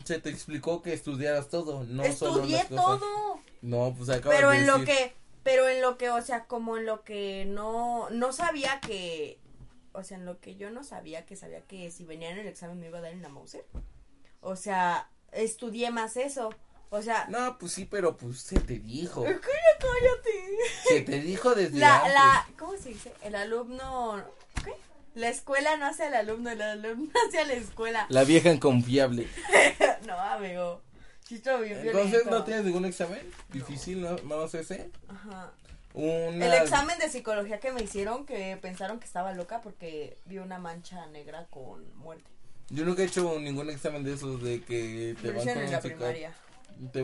[0.04, 3.00] se te explicó que estudiaras todo, no solo estudié las cosas.
[3.00, 3.40] todo.
[3.62, 6.76] No, pues acabas Pero de en lo que, pero en lo que, o sea, como
[6.78, 9.38] en lo que no, no sabía que,
[9.92, 12.48] o sea, en lo que yo no sabía que sabía que si venía en el
[12.48, 13.64] examen me iba a dar en la Mauser.
[14.40, 16.50] O sea, estudié más eso.
[16.90, 19.22] O sea, No, pues sí, pero pues se te dijo.
[19.80, 20.58] cállate.
[20.88, 22.14] Se te dijo desde La, antes.
[22.14, 23.12] la, ¿cómo se dice?
[23.22, 24.22] El alumno,
[24.64, 24.72] ¿qué?
[25.14, 28.06] La escuela no hace al alumno, el alumno hace a la escuela.
[28.08, 29.28] La vieja inconfiable.
[30.06, 30.80] no, amigo.
[31.28, 32.30] Bien Entonces, violento.
[32.30, 33.20] ¿no tienes ningún examen
[33.52, 34.90] difícil, no, más ese?
[35.08, 35.52] Ajá.
[35.94, 36.46] Una...
[36.46, 40.58] El examen de psicología que me hicieron que pensaron que estaba loca porque vi una
[40.58, 42.24] mancha negra con muerte.
[42.70, 45.68] Yo nunca he hecho ningún examen de esos de que te van hicieron con un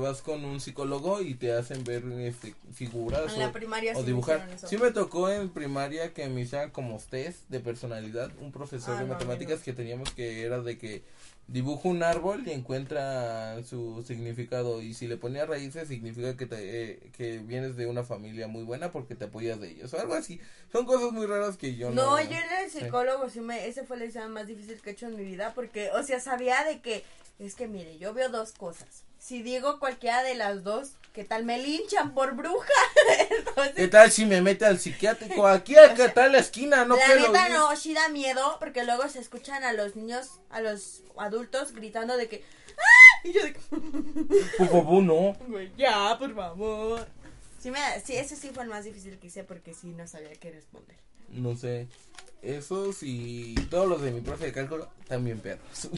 [0.01, 3.97] vas con un psicólogo y te hacen ver este figuras En o, la primaria o
[3.97, 4.37] sí me dibujar.
[4.39, 4.67] hicieron eso.
[4.67, 9.01] Sí me tocó en primaria que me hicieran como test de personalidad, un profesor Ah,
[9.03, 9.65] de no, matemáticas no.
[9.65, 11.05] que teníamos que era de que
[11.51, 16.93] dibuja un árbol y encuentra su significado y si le ponía raíces significa que te
[16.93, 20.15] eh, que vienes de una familia muy buena porque te apoyas de ellos o algo
[20.15, 20.41] así.
[20.71, 23.85] Son cosas muy raras que yo no No, yo en el psicólogo sí me, ese
[23.85, 26.63] fue el examen más difícil que he hecho en mi vida porque, o sea, sabía
[26.65, 27.05] de que,
[27.47, 29.05] es que mire, yo veo dos cosas.
[29.19, 32.69] Si digo cualquiera de las dos, ¿qué tal me linchan por bruja?
[33.31, 36.85] Entonces, ¿Qué tal si me mete al psiquiátrico aquí acá está en la esquina?
[36.85, 40.61] No la neta no, sí da miedo porque luego se escuchan a los niños, a
[40.61, 42.45] los adultos gritando de que,
[42.77, 43.21] ¡ah!
[43.25, 43.61] Y yo de que,
[45.03, 45.37] no.
[45.77, 47.09] Ya, por favor.
[47.59, 50.33] Sí, me, sí, ese sí fue el más difícil que hice porque sí no sabía
[50.33, 50.97] qué responder.
[51.29, 51.89] No sé.
[52.43, 55.89] Esos y todos los de mi profe de cálculo también perros.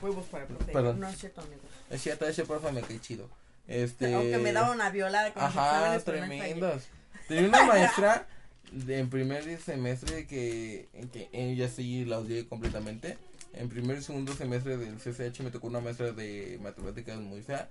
[0.00, 0.72] Huevos para el profe.
[0.72, 1.00] Perdón.
[1.00, 1.60] No es cierto, amigo.
[1.90, 3.28] es cierto, ese profe me cae chido.
[3.66, 4.14] Este.
[4.14, 6.84] Aunque me daba una violada con Ajá, tremendas.
[7.28, 8.26] Tenía una maestra
[8.72, 13.18] de, en primer semestre que, que ella sí la odié completamente.
[13.54, 17.68] En primer y segundo semestre del CCH me tocó una maestra de matemáticas muy fea.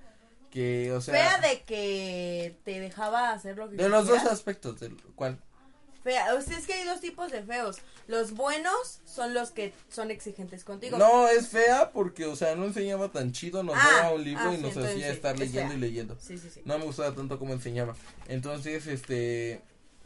[0.52, 1.14] Que, o sea.
[1.14, 4.80] Fea de que te dejaba hacer lo que de los dos aspectos.
[4.80, 5.38] Del cual.
[6.06, 7.78] Fea, o sea, es que hay dos tipos de feos.
[8.06, 11.00] Los buenos son los que son exigentes contigo.
[11.00, 14.44] No, es fea porque, o sea, no enseñaba tan chido, nos Ah, daba un libro
[14.44, 15.78] ah, y sí, nos hacía sí, estar es leyendo fea.
[15.78, 16.16] y leyendo.
[16.20, 16.36] Sí.
[16.64, 17.96] No me gustaba tanto como enseñaba.
[18.28, 19.64] Entonces, este,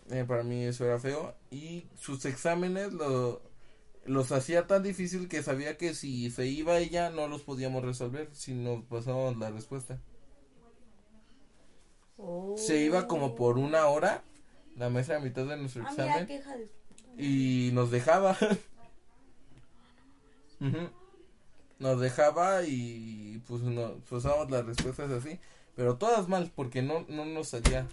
[0.09, 1.35] eh, para mí eso era feo.
[1.51, 3.41] Y sus exámenes lo,
[4.05, 8.29] los hacía tan difícil que sabía que si se iba ella no los podíamos resolver
[8.31, 9.99] si nos pasábamos la respuesta.
[12.17, 12.55] Oh.
[12.57, 14.23] Se iba como por una hora,
[14.79, 16.69] la maestra a mitad de nuestro Ah, examen, de...
[17.23, 18.35] y nos dejaba.
[21.79, 25.39] Nos dejaba y pues nos pasábamos las respuestas así,
[25.77, 27.87] pero todas mal porque no, no nos salía.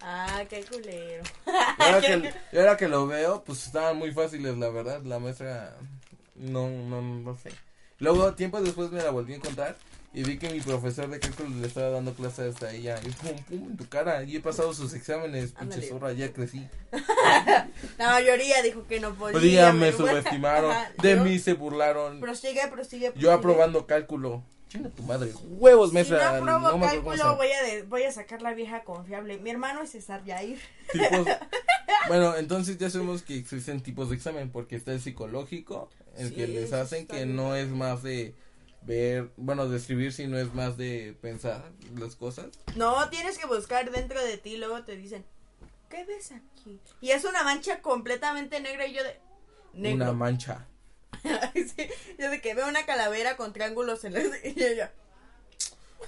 [0.00, 1.24] Ah, qué culero.
[1.44, 5.02] Y ahora, que, y ahora que lo veo, pues estaban muy fáciles, la verdad.
[5.02, 5.76] La maestra,
[6.36, 7.50] no, no, no sé.
[7.98, 9.76] Luego, tiempo después me la volví a encontrar
[10.14, 12.98] y vi que mi profesor de cálculo le estaba dando clases a ella.
[13.04, 14.22] Y pum, pum, en tu cara.
[14.24, 16.66] Y he pasado sus exámenes, pinche zorra, ya crecí.
[17.98, 19.38] La mayoría dijo que no podía.
[19.38, 22.20] Pues ya me subestimaron, Ajá, de yo- mí se burlaron.
[22.20, 23.32] Prosigue, prosigue, Yo prosigue.
[23.32, 24.42] aprobando cálculo.
[24.68, 25.32] Chinga tu madre.
[25.44, 27.32] Huevos, Si no apruebo no me acuerdo cómo se cálculo, llama.
[27.34, 29.38] voy a, de- voy a sacar la vieja confiable.
[29.38, 30.58] Mi hermano es César Yair.
[30.92, 31.26] Tipos,
[32.08, 36.46] Bueno, entonces ya sabemos que existen tipos de examen porque está el psicológico, el que
[36.46, 37.36] les eso hacen está que bien.
[37.36, 38.34] no es más de
[38.82, 42.46] ver, bueno, de escribir, sino es más de pensar las cosas.
[42.76, 45.24] No, tienes que buscar dentro de ti, luego te dicen,
[45.90, 46.80] ¿qué ves aquí?
[47.00, 49.18] Y es una mancha completamente negra y yo de...
[49.74, 50.04] Negro.
[50.04, 50.66] Una mancha.
[51.54, 51.88] Sí,
[52.18, 54.20] yo de que veo una calavera con triángulos en la...
[54.44, 54.92] Y ella,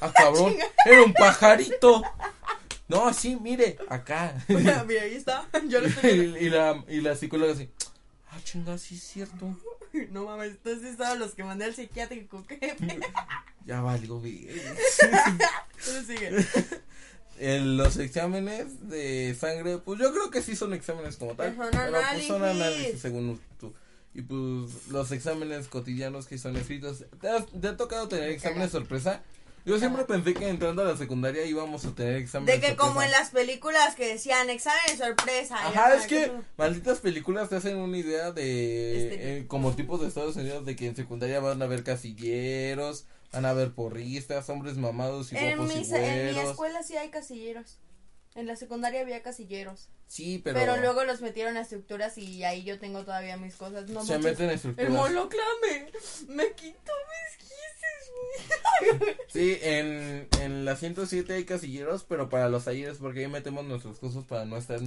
[0.00, 0.56] Ah, cabrón,
[0.86, 2.02] era un pajarito.
[2.88, 4.34] No, sí, mire, acá.
[4.48, 5.46] mira, mira, ahí está.
[5.68, 6.38] Yo lo estoy viendo.
[6.38, 7.68] y, la, y la psicóloga así,
[8.30, 9.56] ah, chinga, sí es cierto.
[10.10, 12.44] No mames, entonces estaban los que mandé al psiquiátrico.
[12.46, 12.76] ¿Qué?
[13.66, 14.48] Ya valió bien.
[16.06, 16.44] Sigue.
[17.60, 21.54] Los exámenes de sangre, pues yo creo que sí son exámenes como tal.
[21.54, 22.66] Son pero pues son análisis.
[22.70, 23.72] análisis según tú.
[24.14, 27.04] Y pues los exámenes cotidianos que son escritos.
[27.20, 29.22] ¿Te, has- te ha tocado tener exámenes sorpresa?
[29.64, 32.88] Yo siempre pensé que entrando a la secundaria íbamos a tener exámenes De que sorpresa.
[32.88, 35.56] como en las películas que decían examen de sorpresa.
[35.66, 40.00] Ajá, es que tú- malditas películas te hacen una idea de Este- eh, como tipos
[40.00, 44.48] de Estados Unidos de que en secundaria van a haber casilleros, van a haber porristas,
[44.48, 47.78] hombres mamados y En guapos mi, y en mi escuela sí hay casilleros.
[48.34, 49.88] En la secundaria había casilleros.
[50.06, 53.88] Sí, Pero, pero, luego los metieron a estructuras y ahí yo tengo todavía mis cosas.
[53.90, 54.90] No se meten en El estructuras.
[54.90, 55.90] moloclame
[56.28, 57.50] me quitó mis.
[59.28, 63.98] Sí, en, en la 107 hay casilleros, pero para los talleres porque ahí metemos nuestras
[63.98, 64.80] cosas para no estar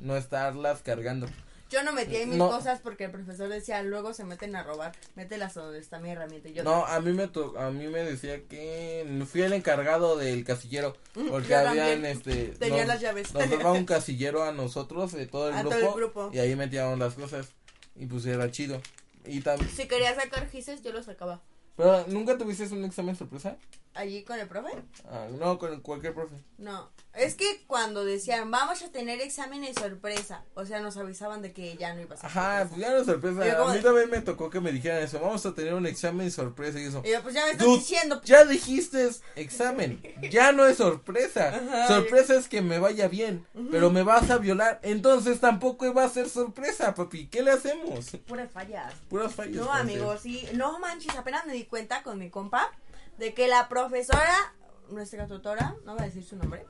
[0.00, 1.26] no estarlas cargando.
[1.68, 2.48] Yo no metí ahí mis No.
[2.50, 6.48] cosas porque el profesor decía, luego se meten a robar, mételas donde está mi herramienta.
[6.48, 10.16] Y yo, No, a mí me to- a mí me decía que fui el encargado
[10.16, 10.96] del casillero
[11.28, 12.06] porque yo habían también.
[12.06, 13.32] este Tenía nos- las llaves.
[13.34, 16.30] Nos daba un casillero a nosotros de todo el, A grupo, todo el grupo.
[16.32, 17.48] y ahí metíamos las cosas
[17.94, 18.80] y pues era chido.
[19.24, 21.40] Y tam Si quería sacar gises, yo lo sacaba.
[21.80, 23.56] Pero nunca tuviste un examen sorpresa?
[23.94, 24.68] ¿Allí con el profe?
[25.06, 26.36] Ah, no, con cualquier profe.
[26.58, 26.90] No.
[27.12, 31.76] Es que cuando decían, vamos a tener exámenes sorpresa, o sea, nos avisaban de que
[31.76, 32.26] ya no iba a ser.
[32.26, 32.68] Ajá, sorpresa.
[32.68, 33.46] pues ya no sorpresa.
[33.48, 35.18] Yo A mí de- también me tocó que me dijeran eso.
[35.18, 37.02] Vamos a tener un examen sorpresa y eso.
[37.04, 38.20] Y yo, pues ya me estás diciendo.
[38.24, 41.48] ya dijiste examen, ya no es sorpresa.
[41.54, 41.88] Ajá.
[41.88, 46.08] sorpresa es que me vaya bien, pero me vas a violar, entonces tampoco va a
[46.08, 47.26] ser sorpresa, papi.
[47.26, 48.06] ¿Qué le hacemos?
[48.26, 48.94] Puras fallas.
[49.08, 49.56] Puras fallas.
[49.56, 50.46] No, amigos, sí.
[50.54, 52.70] No manches, apenas me di cuenta con mi compa
[53.18, 54.54] de que la profesora,
[54.90, 56.64] nuestra tutora, no voy a decir su nombre,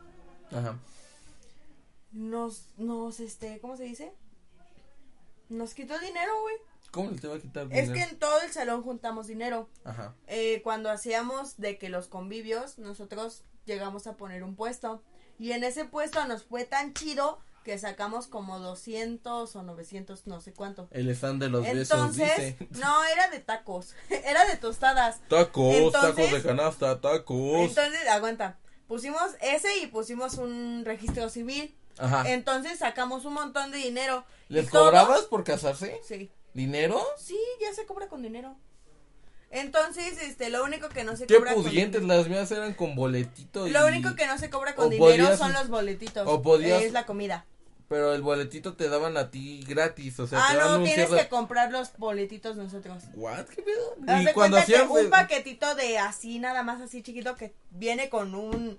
[0.53, 0.79] Ajá.
[2.13, 4.13] nos, nos, este, ¿cómo se dice?
[5.49, 6.55] Nos quitó dinero, güey.
[6.91, 7.95] ¿Cómo le te va a quitar Es dinero?
[7.95, 9.69] que en todo el salón juntamos dinero.
[9.85, 10.15] Ajá.
[10.27, 15.03] Eh, cuando hacíamos de que los convivios, nosotros llegamos a poner un puesto.
[15.39, 20.41] Y en ese puesto nos fue tan chido que sacamos como 200 o 900, no
[20.41, 20.89] sé cuánto.
[20.91, 22.69] El stand de los besos Entonces, dice.
[22.81, 25.21] no, era de tacos, era de tostadas.
[25.29, 27.61] Tacos, Entonces- tacos de canasta, tacos.
[27.69, 28.59] Entonces, aguanta,
[28.91, 31.73] pusimos ese y pusimos un registro civil.
[31.97, 32.29] Ajá.
[32.29, 34.25] Entonces sacamos un montón de dinero.
[34.49, 36.01] ¿Les cobrabas por casarse?
[36.05, 36.29] Sí.
[36.55, 37.01] ¿Dinero?
[37.17, 38.57] Sí, ya se cobra con dinero.
[39.53, 42.97] Entonces, este, lo único que no se Qué cobra con pudientes, las mías eran con
[42.97, 43.71] boletito y...
[43.71, 46.27] Lo único que no se cobra con dinero podías- son los boletitos.
[46.27, 47.47] o podías- Es la comida.
[47.91, 51.09] Pero el boletito te daban a ti gratis, o sea, ah, te no, un tienes
[51.09, 51.17] cierto...
[51.17, 53.03] que comprar los boletitos nosotros.
[53.15, 53.47] ¿What?
[53.47, 53.97] ¿Qué pedo?
[54.07, 54.89] Haz Y de cuenta que hacían...
[54.89, 58.79] un paquetito de así, nada más así chiquito, que viene con un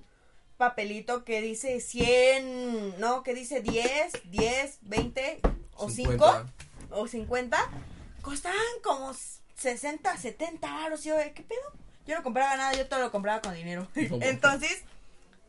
[0.56, 5.42] papelito que dice 100, no, que dice 10, 10, 20
[5.76, 6.46] o 5 50.
[6.92, 7.70] o 50,
[8.22, 9.14] costaban como
[9.58, 11.04] 60, 70 baros.
[11.04, 11.60] Yo, ¿qué pedo?
[12.08, 13.90] Yo no compraba nada, yo todo lo compraba con dinero.
[13.96, 14.84] Entonces,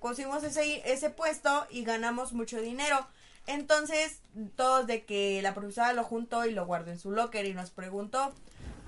[0.00, 3.06] conseguimos ese, ese puesto y ganamos mucho dinero.
[3.46, 4.20] Entonces,
[4.56, 7.70] todos de que la profesora lo juntó y lo guardó en su locker y nos
[7.70, 8.32] preguntó,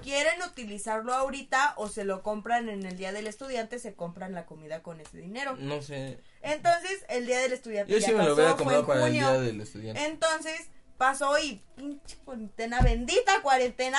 [0.03, 3.79] ¿quieren utilizarlo ahorita o se lo compran en el día del estudiante?
[3.79, 5.57] Se compran la comida con ese dinero.
[5.57, 6.21] No sé.
[6.43, 9.01] Entonces, el día del estudiante Yo ya sí me lo pasó, hubiera fue comprado para
[9.01, 9.31] el junio.
[9.33, 10.05] día del estudiante.
[10.07, 13.99] Entonces, pasó y pinche cuarentena, bendita cuarentena,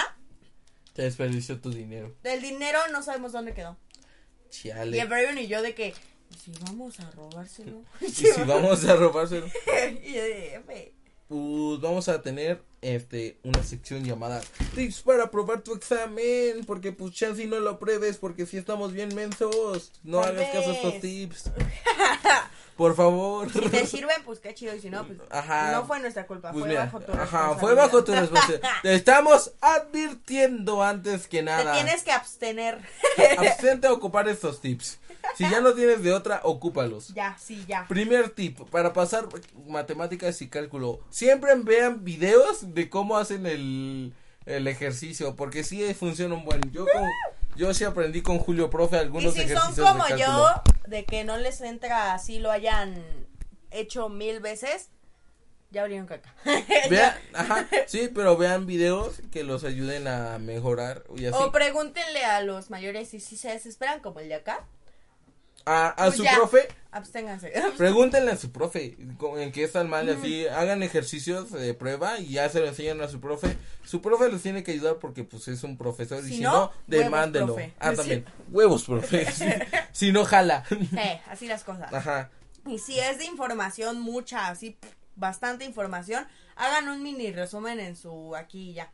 [0.93, 2.15] Te desperdició tu dinero.
[2.23, 3.75] del dinero no sabemos dónde quedó.
[4.63, 4.97] Y Chale.
[5.01, 5.93] el Brian y yo de que, ¿y
[6.35, 7.83] si vamos a robárselo?
[8.01, 9.47] Y si vamos a robárselo,
[11.27, 14.41] pues vamos a tener este una sección llamada
[14.75, 16.63] Tips para probar tu examen.
[16.65, 19.91] Porque pues chance no lo pruebes porque si estamos bien mensos.
[20.03, 21.51] No Tal hagas caso a estos tips.
[22.75, 23.49] Por favor.
[23.51, 24.75] Si te sirven, pues qué chido.
[24.75, 25.71] Y si no, pues Ajá.
[25.71, 26.51] no fue nuestra culpa.
[26.51, 28.69] Pues fue mira, bajo tu ajá, fue bajo tu responsabilidad.
[28.83, 31.73] Te estamos advirtiendo antes que Te nada.
[31.73, 32.79] tienes que abstener.
[33.37, 34.99] Abstente a ocupar estos tips.
[35.37, 37.09] Si ya no tienes de otra, ocúpalos.
[37.13, 37.85] ya, sí, ya.
[37.87, 39.27] Primer tip, para pasar
[39.67, 44.13] matemáticas y cálculo, siempre vean videos de cómo hacen el,
[44.45, 46.61] el ejercicio, porque sí funciona un buen.
[46.71, 47.09] Yo con-
[47.55, 50.45] yo sí aprendí con Julio Profe Y algunos si son ejercicios como de yo,
[50.87, 53.01] de que no les entra así, lo hayan
[53.71, 54.89] hecho mil veces,
[55.71, 56.33] Ya abrieron caca.
[56.89, 61.37] Vean, ajá, sí, pero vean videos que los ayuden a mejorar y así.
[61.41, 64.65] O pregúntenle a los mayores si, si se desesperan como el de acá.
[65.65, 66.35] A, a Pues su ya.
[66.35, 66.67] profe,
[67.77, 68.95] pregúntenle a su profe
[69.37, 73.07] en qué están mal, así, hagan ejercicios de prueba y ya se lo enseñan a
[73.07, 73.57] su profe.
[73.83, 76.51] Su profe los tiene que ayudar porque pues es un profesor y Si si no,
[76.51, 76.71] no,
[77.47, 77.73] profe.
[77.79, 77.97] Ah, Sí.
[77.97, 79.25] también, huevos, profe.
[79.91, 80.63] Si no, jala.
[80.97, 81.91] Eh, así las cosas.
[81.93, 82.29] Ajá.
[82.67, 84.77] Y si es de información, mucha, así,
[85.15, 86.25] bastante información,
[86.55, 88.91] hagan un mini resumen en su aquí y ya.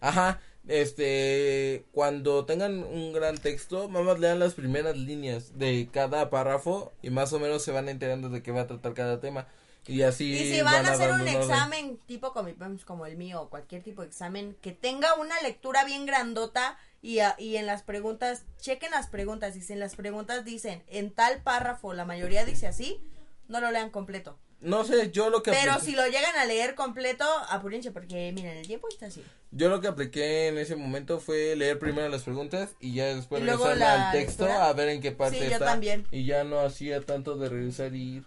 [0.00, 6.92] Ajá, este, cuando tengan un gran texto, mamás lean las primeras líneas de cada párrafo
[7.02, 9.46] y más o menos se van enterando de qué va a tratar cada tema.
[9.86, 12.50] Y así Y si van a hacer un examen tipo como,
[12.84, 17.20] como el mío o cualquier tipo de examen, que tenga una lectura bien grandota y,
[17.20, 21.10] a- y en las preguntas, chequen las preguntas y si en las preguntas dicen en
[21.10, 23.00] tal párrafo la mayoría dice así,
[23.48, 24.38] no lo lean completo.
[24.60, 28.30] No sé, yo lo que Pero apliqué- si lo llegan a leer completo, apúrense porque
[28.32, 29.24] miren, el tiempo está así.
[29.52, 33.40] yo lo que apliqué en ese momento fue leer primero las preguntas y ya después
[33.42, 34.68] Y la al texto lectura.
[34.68, 35.64] a ver en qué parte Sí, yo está.
[35.64, 36.06] también.
[36.10, 38.24] Y ya no hacía tanto de regresar y ir.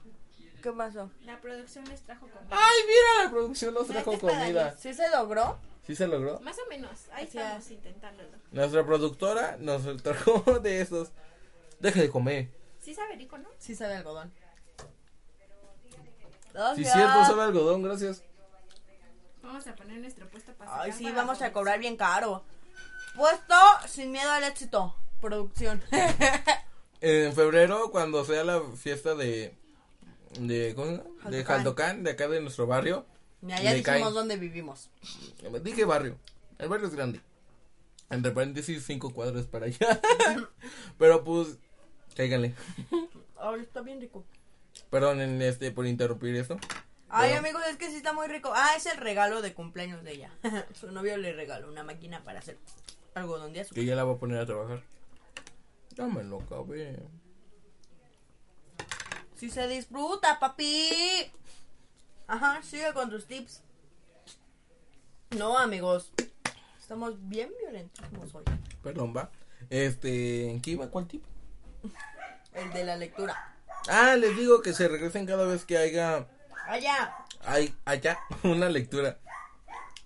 [0.63, 1.11] ¿Qué pasó?
[1.25, 2.47] La producción les trajo comida.
[2.49, 4.75] Ay, mira, la producción nos trajo comida.
[4.79, 5.59] ¿Sí se logró?
[5.85, 6.39] ¿Sí se logró?
[6.39, 6.91] Más o menos.
[7.11, 7.71] Ahí Así estamos es.
[7.71, 8.29] intentándolo.
[8.51, 11.11] Nuestra productora nos trajo de esos.
[11.79, 12.47] Deje de comer.
[12.81, 13.49] Sí sabe rico, ¿no?
[13.59, 14.31] Sí sabe algodón.
[16.53, 16.93] Sí, Gracias.
[16.93, 18.23] cierto, sabe algodón, gracias.
[19.41, 22.43] Vamos a poner nuestro puesto para Ay, sí, para vamos a cobrar bien caro.
[23.15, 23.55] Puesto
[23.87, 24.95] sin miedo al éxito.
[25.19, 25.81] Producción.
[27.05, 29.53] En febrero, cuando sea la fiesta de.
[30.39, 31.29] de ¿Cómo se llama?
[31.29, 32.01] De Jaldocán.
[32.01, 33.05] De acá de nuestro barrio.
[33.41, 34.13] Ya, dijimos caen.
[34.13, 34.89] dónde vivimos.
[35.63, 36.17] Dije barrio.
[36.59, 37.19] El barrio es grande.
[38.09, 39.99] Entre paréntesis, cinco cuadros para allá.
[40.97, 41.57] Pero pues.
[42.15, 42.55] Cáiganle.
[43.37, 44.23] Ay, está bien rico.
[44.93, 46.59] Perdón en este por interrumpir esto.
[47.09, 48.51] Ay, Pero- amigos, es que sí está muy rico.
[48.53, 50.29] Ah, es el regalo de cumpleaños de ella.
[50.79, 52.59] Su novio le regaló una máquina para hacer
[53.15, 53.73] algodón de azúcar.
[53.73, 54.83] Que ya la voy a poner a trabajar.
[55.95, 56.99] Ya me lo acabé.
[59.35, 61.31] Sí se disfruta, papi.
[62.27, 63.63] Ajá, sigue con tus tips.
[65.35, 66.13] No, amigos.
[66.79, 68.43] Estamos bien violentos hoy.
[68.83, 69.31] Perdón, va.
[69.71, 70.51] Este.
[70.51, 70.87] ¿en ¿Qué iba?
[70.91, 71.25] ¿Cuál tipo?
[72.53, 73.52] El de la lectura.
[73.87, 76.27] Ah, les digo que se regresen cada vez que haya.
[76.67, 77.15] Allá.
[77.45, 79.19] hay allá una lectura.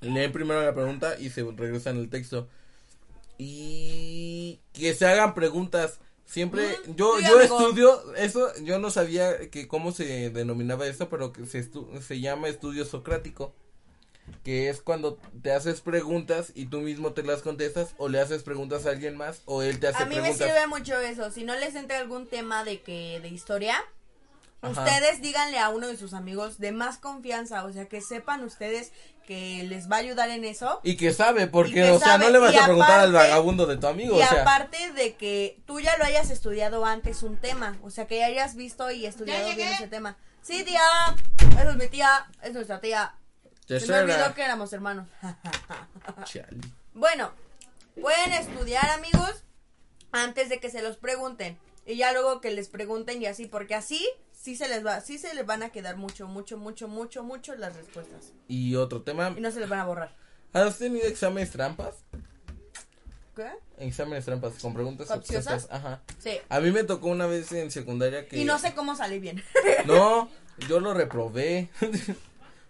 [0.02, 2.48] Leen primero la pregunta y se regresan el texto.
[3.38, 6.00] Y que se hagan preguntas.
[6.26, 7.40] Siempre, Mm, yo, yo amigo.
[7.42, 12.20] estudio, eso, yo no sabía que cómo se denominaba esto, pero que se, estu- se
[12.20, 13.54] llama estudio socrático.
[14.44, 18.44] Que es cuando te haces preguntas y tú mismo te las contestas, o le haces
[18.44, 20.48] preguntas a alguien más, o él te hace A mí me preguntas.
[20.48, 21.32] sirve mucho eso.
[21.32, 23.76] Si no les entra algún tema de que de historia,
[24.62, 24.84] Ajá.
[24.84, 28.92] ustedes díganle a uno de sus amigos de más confianza, o sea, que sepan ustedes
[29.28, 30.80] que les va a ayudar en eso.
[30.84, 33.76] Y que sabe, porque, que o sea, no le vas a preguntar al vagabundo de
[33.76, 34.42] tu amigo, y o sea.
[34.42, 38.28] aparte de que tú ya lo hayas estudiado antes un tema, o sea, que ya
[38.28, 40.18] hayas visto y estudiado bien ese tema.
[40.42, 40.80] Sí, tía,
[41.52, 43.14] esa es mi tía, es nuestra tía.
[43.68, 45.08] Se me olvidó que éramos hermanos.
[46.24, 46.58] Chale.
[46.94, 47.32] Bueno,
[48.02, 49.44] pueden estudiar, amigos,
[50.12, 51.58] antes de que se los pregunten.
[51.86, 55.18] Y ya luego que les pregunten y así, porque así sí se les va, sí
[55.18, 58.34] se les van a quedar mucho, mucho, mucho, mucho, mucho las respuestas.
[58.48, 60.16] Y otro tema, Y no se les van a borrar.
[60.54, 61.96] ¿has tenido exámenes trampas?
[63.36, 63.50] ¿Qué?
[63.78, 65.68] Exámenes trampas con preguntas capciosas.
[65.70, 66.02] Ajá.
[66.18, 66.40] Sí.
[66.50, 69.44] A mí me tocó una vez en secundaria que Y no sé cómo salí bien.
[69.86, 70.30] No,
[70.68, 71.70] yo lo reprobé.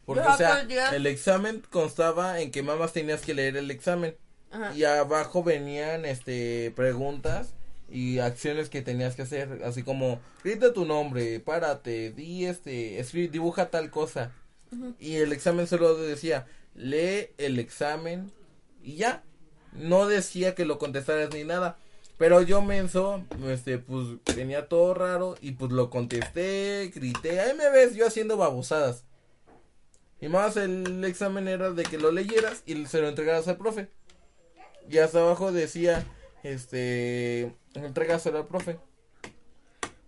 [0.07, 4.15] Porque, o sea, el examen constaba en que mamás tenías que leer el examen.
[4.51, 4.73] Ajá.
[4.73, 7.49] Y abajo venían, este, preguntas
[7.89, 9.63] y acciones que tenías que hacer.
[9.65, 14.31] Así como, grita tu nombre, párate, di, este, escribe, dibuja tal cosa.
[14.97, 18.31] Y el examen solo decía, lee el examen
[18.81, 19.23] y ya.
[19.73, 21.79] No decía que lo contestaras ni nada.
[22.17, 27.69] Pero yo menso, este, pues venía todo raro y pues lo contesté, grité, ahí me
[27.69, 29.03] ves yo haciendo babosadas.
[30.19, 33.88] Y más el examen era de que lo leyeras y se lo entregaras al profe.
[34.89, 36.06] Y hasta abajo decía,
[36.43, 38.79] este, entregaselo al profe.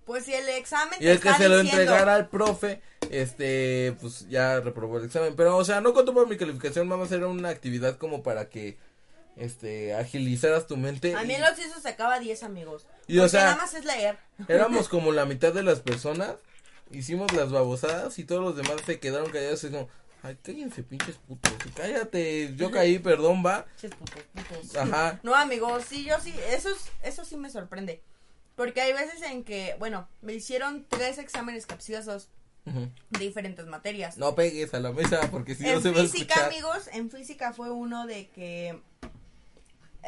[0.06, 2.82] Pues si el examen Y el que se lo diciendo- entregara al profe,
[3.12, 5.36] este, pues ya reprobó el examen.
[5.36, 8.50] Pero, o sea, no contó por mi calificación, vamos a hacer una actividad como para
[8.50, 8.78] que,
[9.38, 11.14] este, agilizaras tu mente.
[11.14, 12.88] A mí en los se sacaba 10 amigos.
[13.08, 14.18] Y, o sea- nada más es leer.
[14.48, 16.34] Éramos como la mitad de las personas,
[16.90, 19.90] hicimos las babosadas y todos los demás se quedaron callados y como,
[20.24, 23.66] ay, cállense pinches putos, cállate, yo caí, perdón, va.
[23.80, 24.76] Ches putos, putos.
[24.76, 25.20] Ajá.
[25.24, 28.02] No, amigos, sí, yo sí, eso, es- eso sí me sorprende.
[28.56, 32.28] Porque hay veces en que, bueno, me hicieron tres exámenes capciosos
[32.66, 34.18] de diferentes materias.
[34.18, 36.46] No pegues a la mesa porque si no se va a física, escuchar.
[36.52, 38.80] amigos, en física fue uno de que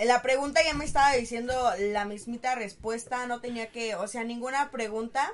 [0.05, 4.69] la pregunta ya me estaba diciendo la mismita respuesta, no tenía que, o sea, ninguna
[4.69, 5.33] pregunta.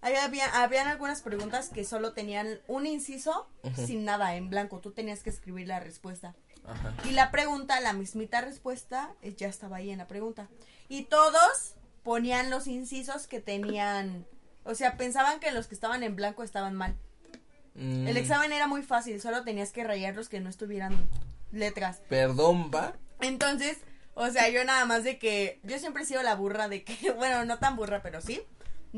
[0.00, 5.22] Había, habían algunas preguntas que solo tenían un inciso sin nada en blanco, tú tenías
[5.22, 6.34] que escribir la respuesta.
[6.64, 6.94] Ajá.
[7.04, 10.48] Y la pregunta, la mismita respuesta, eh, ya estaba ahí en la pregunta.
[10.88, 14.26] Y todos ponían los incisos que tenían,
[14.64, 16.94] o sea, pensaban que los que estaban en blanco estaban mal.
[17.74, 20.96] Mm, El examen era muy fácil, solo tenías que rayar los que no estuvieran
[21.52, 22.00] letras.
[22.08, 22.94] Perdón, va.
[23.20, 23.78] Entonces,
[24.14, 27.10] o sea, yo nada más de que yo siempre he sido la burra de que,
[27.16, 28.40] bueno, no tan burra, pero sí,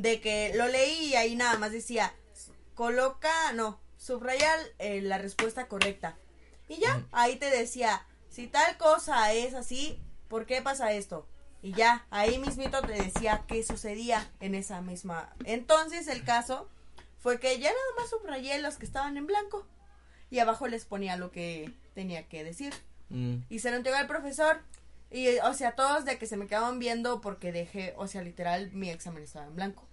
[0.02, 2.14] de que lo leí y ahí nada más decía,
[2.74, 6.16] coloca, no, subraya eh, la respuesta correcta.
[6.68, 11.26] Y ya, ahí te decía, si tal cosa es así, ¿por qué pasa esto?
[11.62, 15.34] Y ya, ahí mismito te decía qué sucedía en esa misma.
[15.44, 16.68] Entonces el caso
[17.18, 19.66] fue que ya nada más subrayé los que estaban en blanco
[20.30, 22.72] y abajo les ponía lo que tenía que decir.
[23.08, 24.60] Mm, Y se lo entregó al profesor.
[25.10, 28.70] Y, o sea, todos de que se me quedaban viendo porque dejé, o sea, literal,
[28.72, 29.87] mi examen estaba en blanco.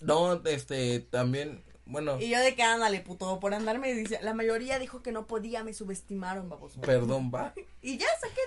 [0.00, 4.78] No, este, también, bueno, Y yo de que ándale, puto, por andarme, dice, la mayoría
[4.78, 6.80] dijo que no podía, me subestimaron, baboso.
[6.80, 7.52] perdón, va.
[7.82, 8.40] Y ya saqué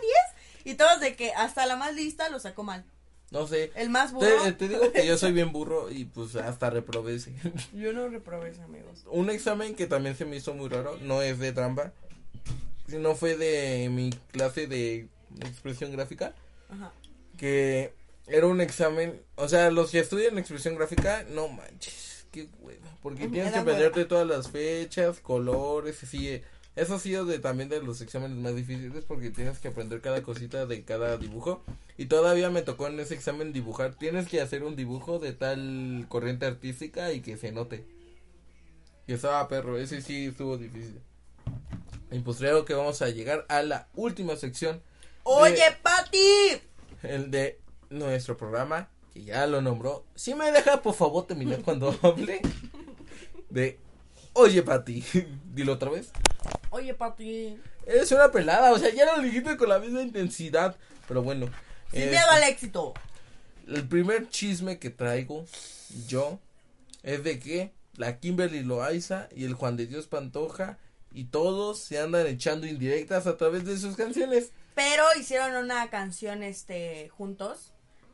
[0.64, 0.74] 10.
[0.74, 2.86] Y todos de que hasta la más lista lo sacó mal.
[3.32, 3.72] No sé.
[3.76, 4.28] El más burro.
[4.56, 7.18] te digo que yo soy bien burro y pues hasta reprobé.
[7.74, 9.04] Yo no reprobé amigos.
[9.08, 11.91] Un examen que también se me hizo muy raro, no es de trampa,
[12.88, 15.08] sino fue de mi clase de
[15.41, 16.36] expresión gráfica,
[16.70, 16.91] Ajá.
[17.38, 17.93] que
[18.28, 23.28] era un examen, o sea, los que estudian expresión gráfica, no manches, qué hueva, porque
[23.28, 26.43] tienes Era que aprenderte todas las fechas, colores, así, eh,
[26.76, 30.24] eso ha sido de, también de los exámenes más difíciles porque tienes que aprender cada
[30.24, 31.63] cosita de cada dibujo
[31.97, 36.05] y todavía me tocó en ese examen dibujar, tienes que hacer un dibujo de tal
[36.09, 37.86] corriente artística y que se note.
[39.05, 40.99] Que estaba perro, ese sí estuvo difícil.
[42.09, 44.82] Y pues creo que vamos a llegar a la última sección.
[45.24, 46.61] Oye, de- Pati.
[47.03, 47.59] el de
[47.94, 50.06] nuestro programa, que ya lo nombró.
[50.16, 52.41] Si me deja, por favor, terminar cuando hable.
[53.50, 53.80] De,
[54.34, 55.04] oye, Pati,
[55.54, 56.12] dilo otra vez.
[56.72, 57.60] Oye, Pati.
[57.86, 60.76] Eres una pelada, o sea, ya lo dijiste con la misma intensidad.
[61.08, 61.48] Pero bueno.
[61.91, 62.94] Sin este, miedo al éxito.
[63.68, 65.46] El primer chisme que traigo
[66.08, 66.39] yo
[67.04, 70.80] es de que la Kimberly Loaiza y el Juan de Dios Pantoja
[71.12, 74.52] y todos se andan echando indirectas a través de sus canciones.
[74.74, 77.72] Pero hicieron una canción este juntos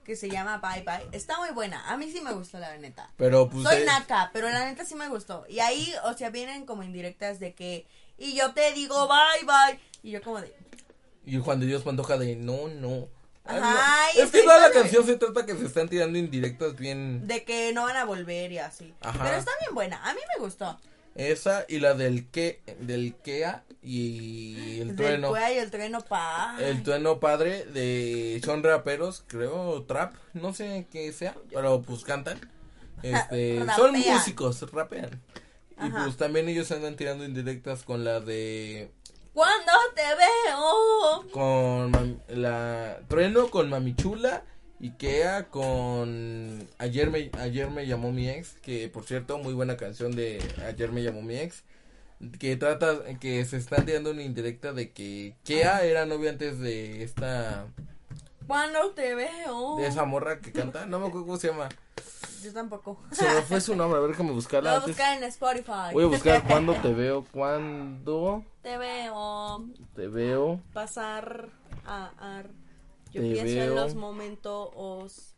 [0.10, 1.07] que se llama Bye Bye.
[1.12, 1.88] Está muy buena.
[1.88, 3.12] A mí sí me gustó la neta.
[3.16, 5.45] Pero pues Soy eh, naca, pero la neta sí me gustó.
[5.47, 7.86] Y ahí, o sea, vienen como indirectas de que
[8.18, 10.51] y yo te digo bye bye y yo como de
[11.28, 13.07] Y Juan de Dios Pantoja de no, no.
[13.45, 14.24] Ah, Ajá, no.
[14.24, 17.28] Es que toda la canción se trata que se están tirando indirectas bien.
[17.28, 18.95] de que no van a volver y así.
[19.01, 19.24] Ajá.
[19.24, 20.01] Pero está bien buena.
[20.10, 20.80] A mí me gustó.
[21.16, 25.34] Esa y la del que del Kea y el Del trueno.
[25.51, 26.55] y el trueno pa.
[26.60, 32.39] El trueno padre de son raperos, creo, trap, no sé qué sea, pero pues cantan.
[33.01, 35.22] Este, son músicos, rapean.
[35.82, 36.03] Y Ajá.
[36.03, 38.91] pues también ellos andan tirando indirectas con la de
[39.34, 41.32] Cuando te veo.
[41.32, 43.95] con la trueno con Mami
[44.80, 49.54] Chula y Kea con ayer me ayer me llamó mi ex, que por cierto, muy
[49.54, 51.64] buena canción de ayer me llamó mi ex.
[52.38, 57.02] Que trata, que se están tirando una indirecta de que Kea era novia antes de
[57.04, 57.66] esta
[58.46, 59.78] Cuando te veo.
[59.78, 61.70] de esa morra que canta, no me acuerdo cómo se llama.
[62.44, 62.98] Yo tampoco.
[63.12, 64.96] Se me fue su nombre, a ver déjame Lo buscarla voy a antes.
[64.96, 65.94] buscar en Spotify.
[65.94, 69.66] Voy a buscar cuando te veo, cuando Te veo
[69.96, 70.62] te veo.
[70.74, 71.50] pasar
[71.86, 72.44] a, a-
[73.12, 73.64] yo Te pienso veo.
[73.66, 75.36] en los momentos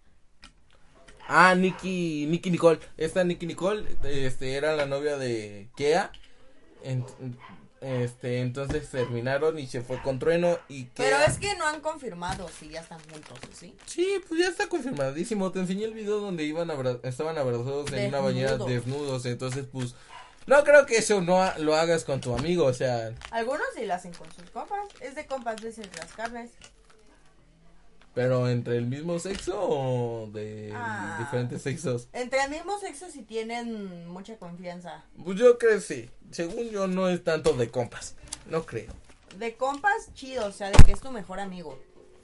[1.28, 2.80] Ah, Nicky, Nicky Nicole.
[2.97, 6.11] Esta Nicky Nicole, este, era la novia de Kea.
[6.84, 7.05] En-
[7.80, 11.05] este, entonces terminaron y se fue con Trueno y Kea.
[11.05, 13.76] Pero es que no han confirmado si ya están juntos, ¿sí?
[13.86, 15.51] Sí, pues ya está confirmadísimo.
[15.51, 19.26] Te enseñé el video donde iban abra- estaban abrazados en una bañera Desnudos.
[19.26, 19.95] Entonces, pues,
[20.47, 22.65] no creo que eso no ha- lo hagas con tu amigo.
[22.65, 24.80] O sea, Algunos sí lo hacen con sus compas.
[24.99, 26.51] Es de compas de las carnes.
[28.14, 31.18] Pero entre el mismo sexo o de Ah.
[31.20, 32.07] diferentes sexos.
[32.14, 35.03] Entre el mismo sexo si tienen mucha confianza.
[35.24, 36.09] Pues yo creo que sí.
[36.32, 38.16] Según yo, no es tanto de compas.
[38.49, 38.91] No creo.
[39.38, 41.80] De compas, chido, o sea, de que es tu mejor amigo.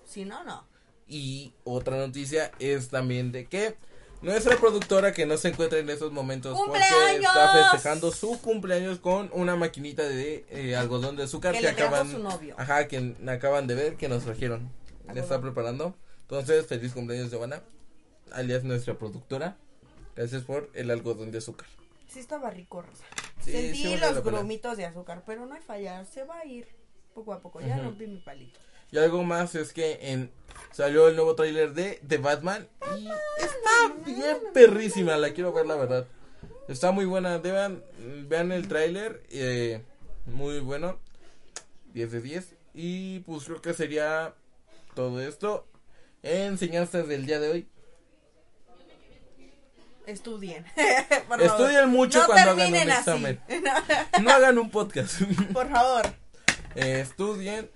[0.05, 0.65] Si no, no.
[1.07, 3.75] Y otra noticia es también de que
[4.21, 7.23] nuestra productora que no se encuentra en esos momentos porque ¡Cumpleaños!
[7.25, 12.11] está festejando su cumpleaños con una maquinita de eh, algodón de azúcar Que que, acaban
[12.11, 12.55] su novio.
[12.57, 14.69] ajá que acaban de ver que nos trajeron.
[15.14, 15.95] Le está preparando.
[16.22, 17.62] Entonces, feliz cumpleaños Giovanna,
[18.32, 19.58] alias nuestra productora.
[20.16, 21.68] Gracias por el algodón de azúcar.
[22.08, 23.05] Sí estaba rico, Rosa.
[23.43, 26.68] Sí, Sentí sí los grumitos de azúcar, pero no hay fallar, se va a ir
[27.14, 27.62] poco a poco.
[27.62, 28.60] Ya rompí mi palito.
[28.91, 30.32] Y algo más es que en
[30.72, 35.76] salió el nuevo tráiler de The Batman y está bien perrísima, la quiero ver la
[35.76, 36.08] verdad.
[36.68, 37.84] Está muy buena, deban,
[38.28, 39.82] vean el tráiler, eh,
[40.26, 40.99] muy bueno,
[41.93, 42.55] 10 de 10.
[42.74, 44.34] Y pues creo que sería
[44.97, 45.67] todo esto.
[46.23, 47.69] Enseñanzas del día de hoy.
[50.07, 50.65] Estudien.
[51.27, 51.41] Por favor.
[51.43, 53.39] Estudien mucho No cuando hagan un examen.
[54.23, 55.21] No hagan un podcast.
[55.53, 56.07] Por favor.
[56.73, 57.69] Eh, estudien,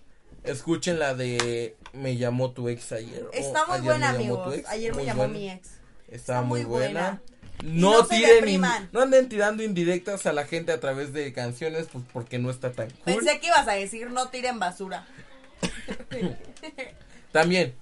[0.43, 3.27] escuchen la de Me llamó tu ex ayer.
[3.33, 4.55] Está muy Ayer buena, amigos.
[4.67, 5.33] Ayer me llamó buena.
[5.37, 5.67] mi ex.
[6.07, 7.01] Está, Está muy muy buena.
[7.01, 7.21] buena.
[7.63, 11.87] No, no tiren, in- no anden tirando indirectas a la gente a través de canciones,
[11.93, 13.01] pues porque no está tan cool.
[13.05, 15.05] Pensé que ibas a decir no tiren basura.
[17.31, 17.73] También,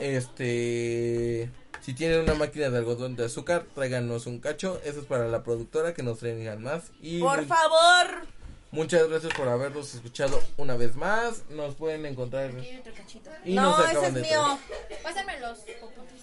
[0.00, 4.80] este, si tienen una máquina de algodón de azúcar, tráiganos un cacho.
[4.84, 6.90] Eso es para la productora que nos traigan más.
[7.00, 8.26] Y Por favor.
[8.70, 11.42] muchas gracias por habernos escuchado una vez más.
[11.50, 13.30] Nos pueden encontrar Aquí hay otro cachito.
[13.44, 14.58] y nos no, ese acaban es de mío.
[15.02, 16.22] Pásame los popotes.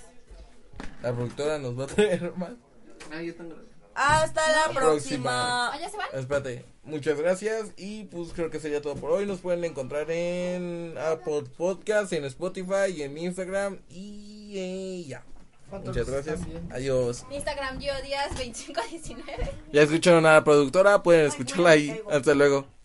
[1.02, 2.52] La productora nos va a traer más.
[4.00, 4.80] Hasta la próxima.
[4.80, 5.74] próxima.
[5.74, 6.08] ¿Allá se van?
[6.14, 9.26] Espérate, muchas gracias y pues creo que sería todo por hoy.
[9.26, 15.24] Nos pueden encontrar en Apple Podcast, en Spotify y en Instagram y eh, ya.
[15.84, 16.40] Muchas gracias.
[16.72, 17.26] Adiós.
[17.30, 19.52] Instagram yo días 2519.
[19.74, 22.02] Ya escucharon a la productora, pueden escucharla ahí.
[22.10, 22.79] Hasta luego.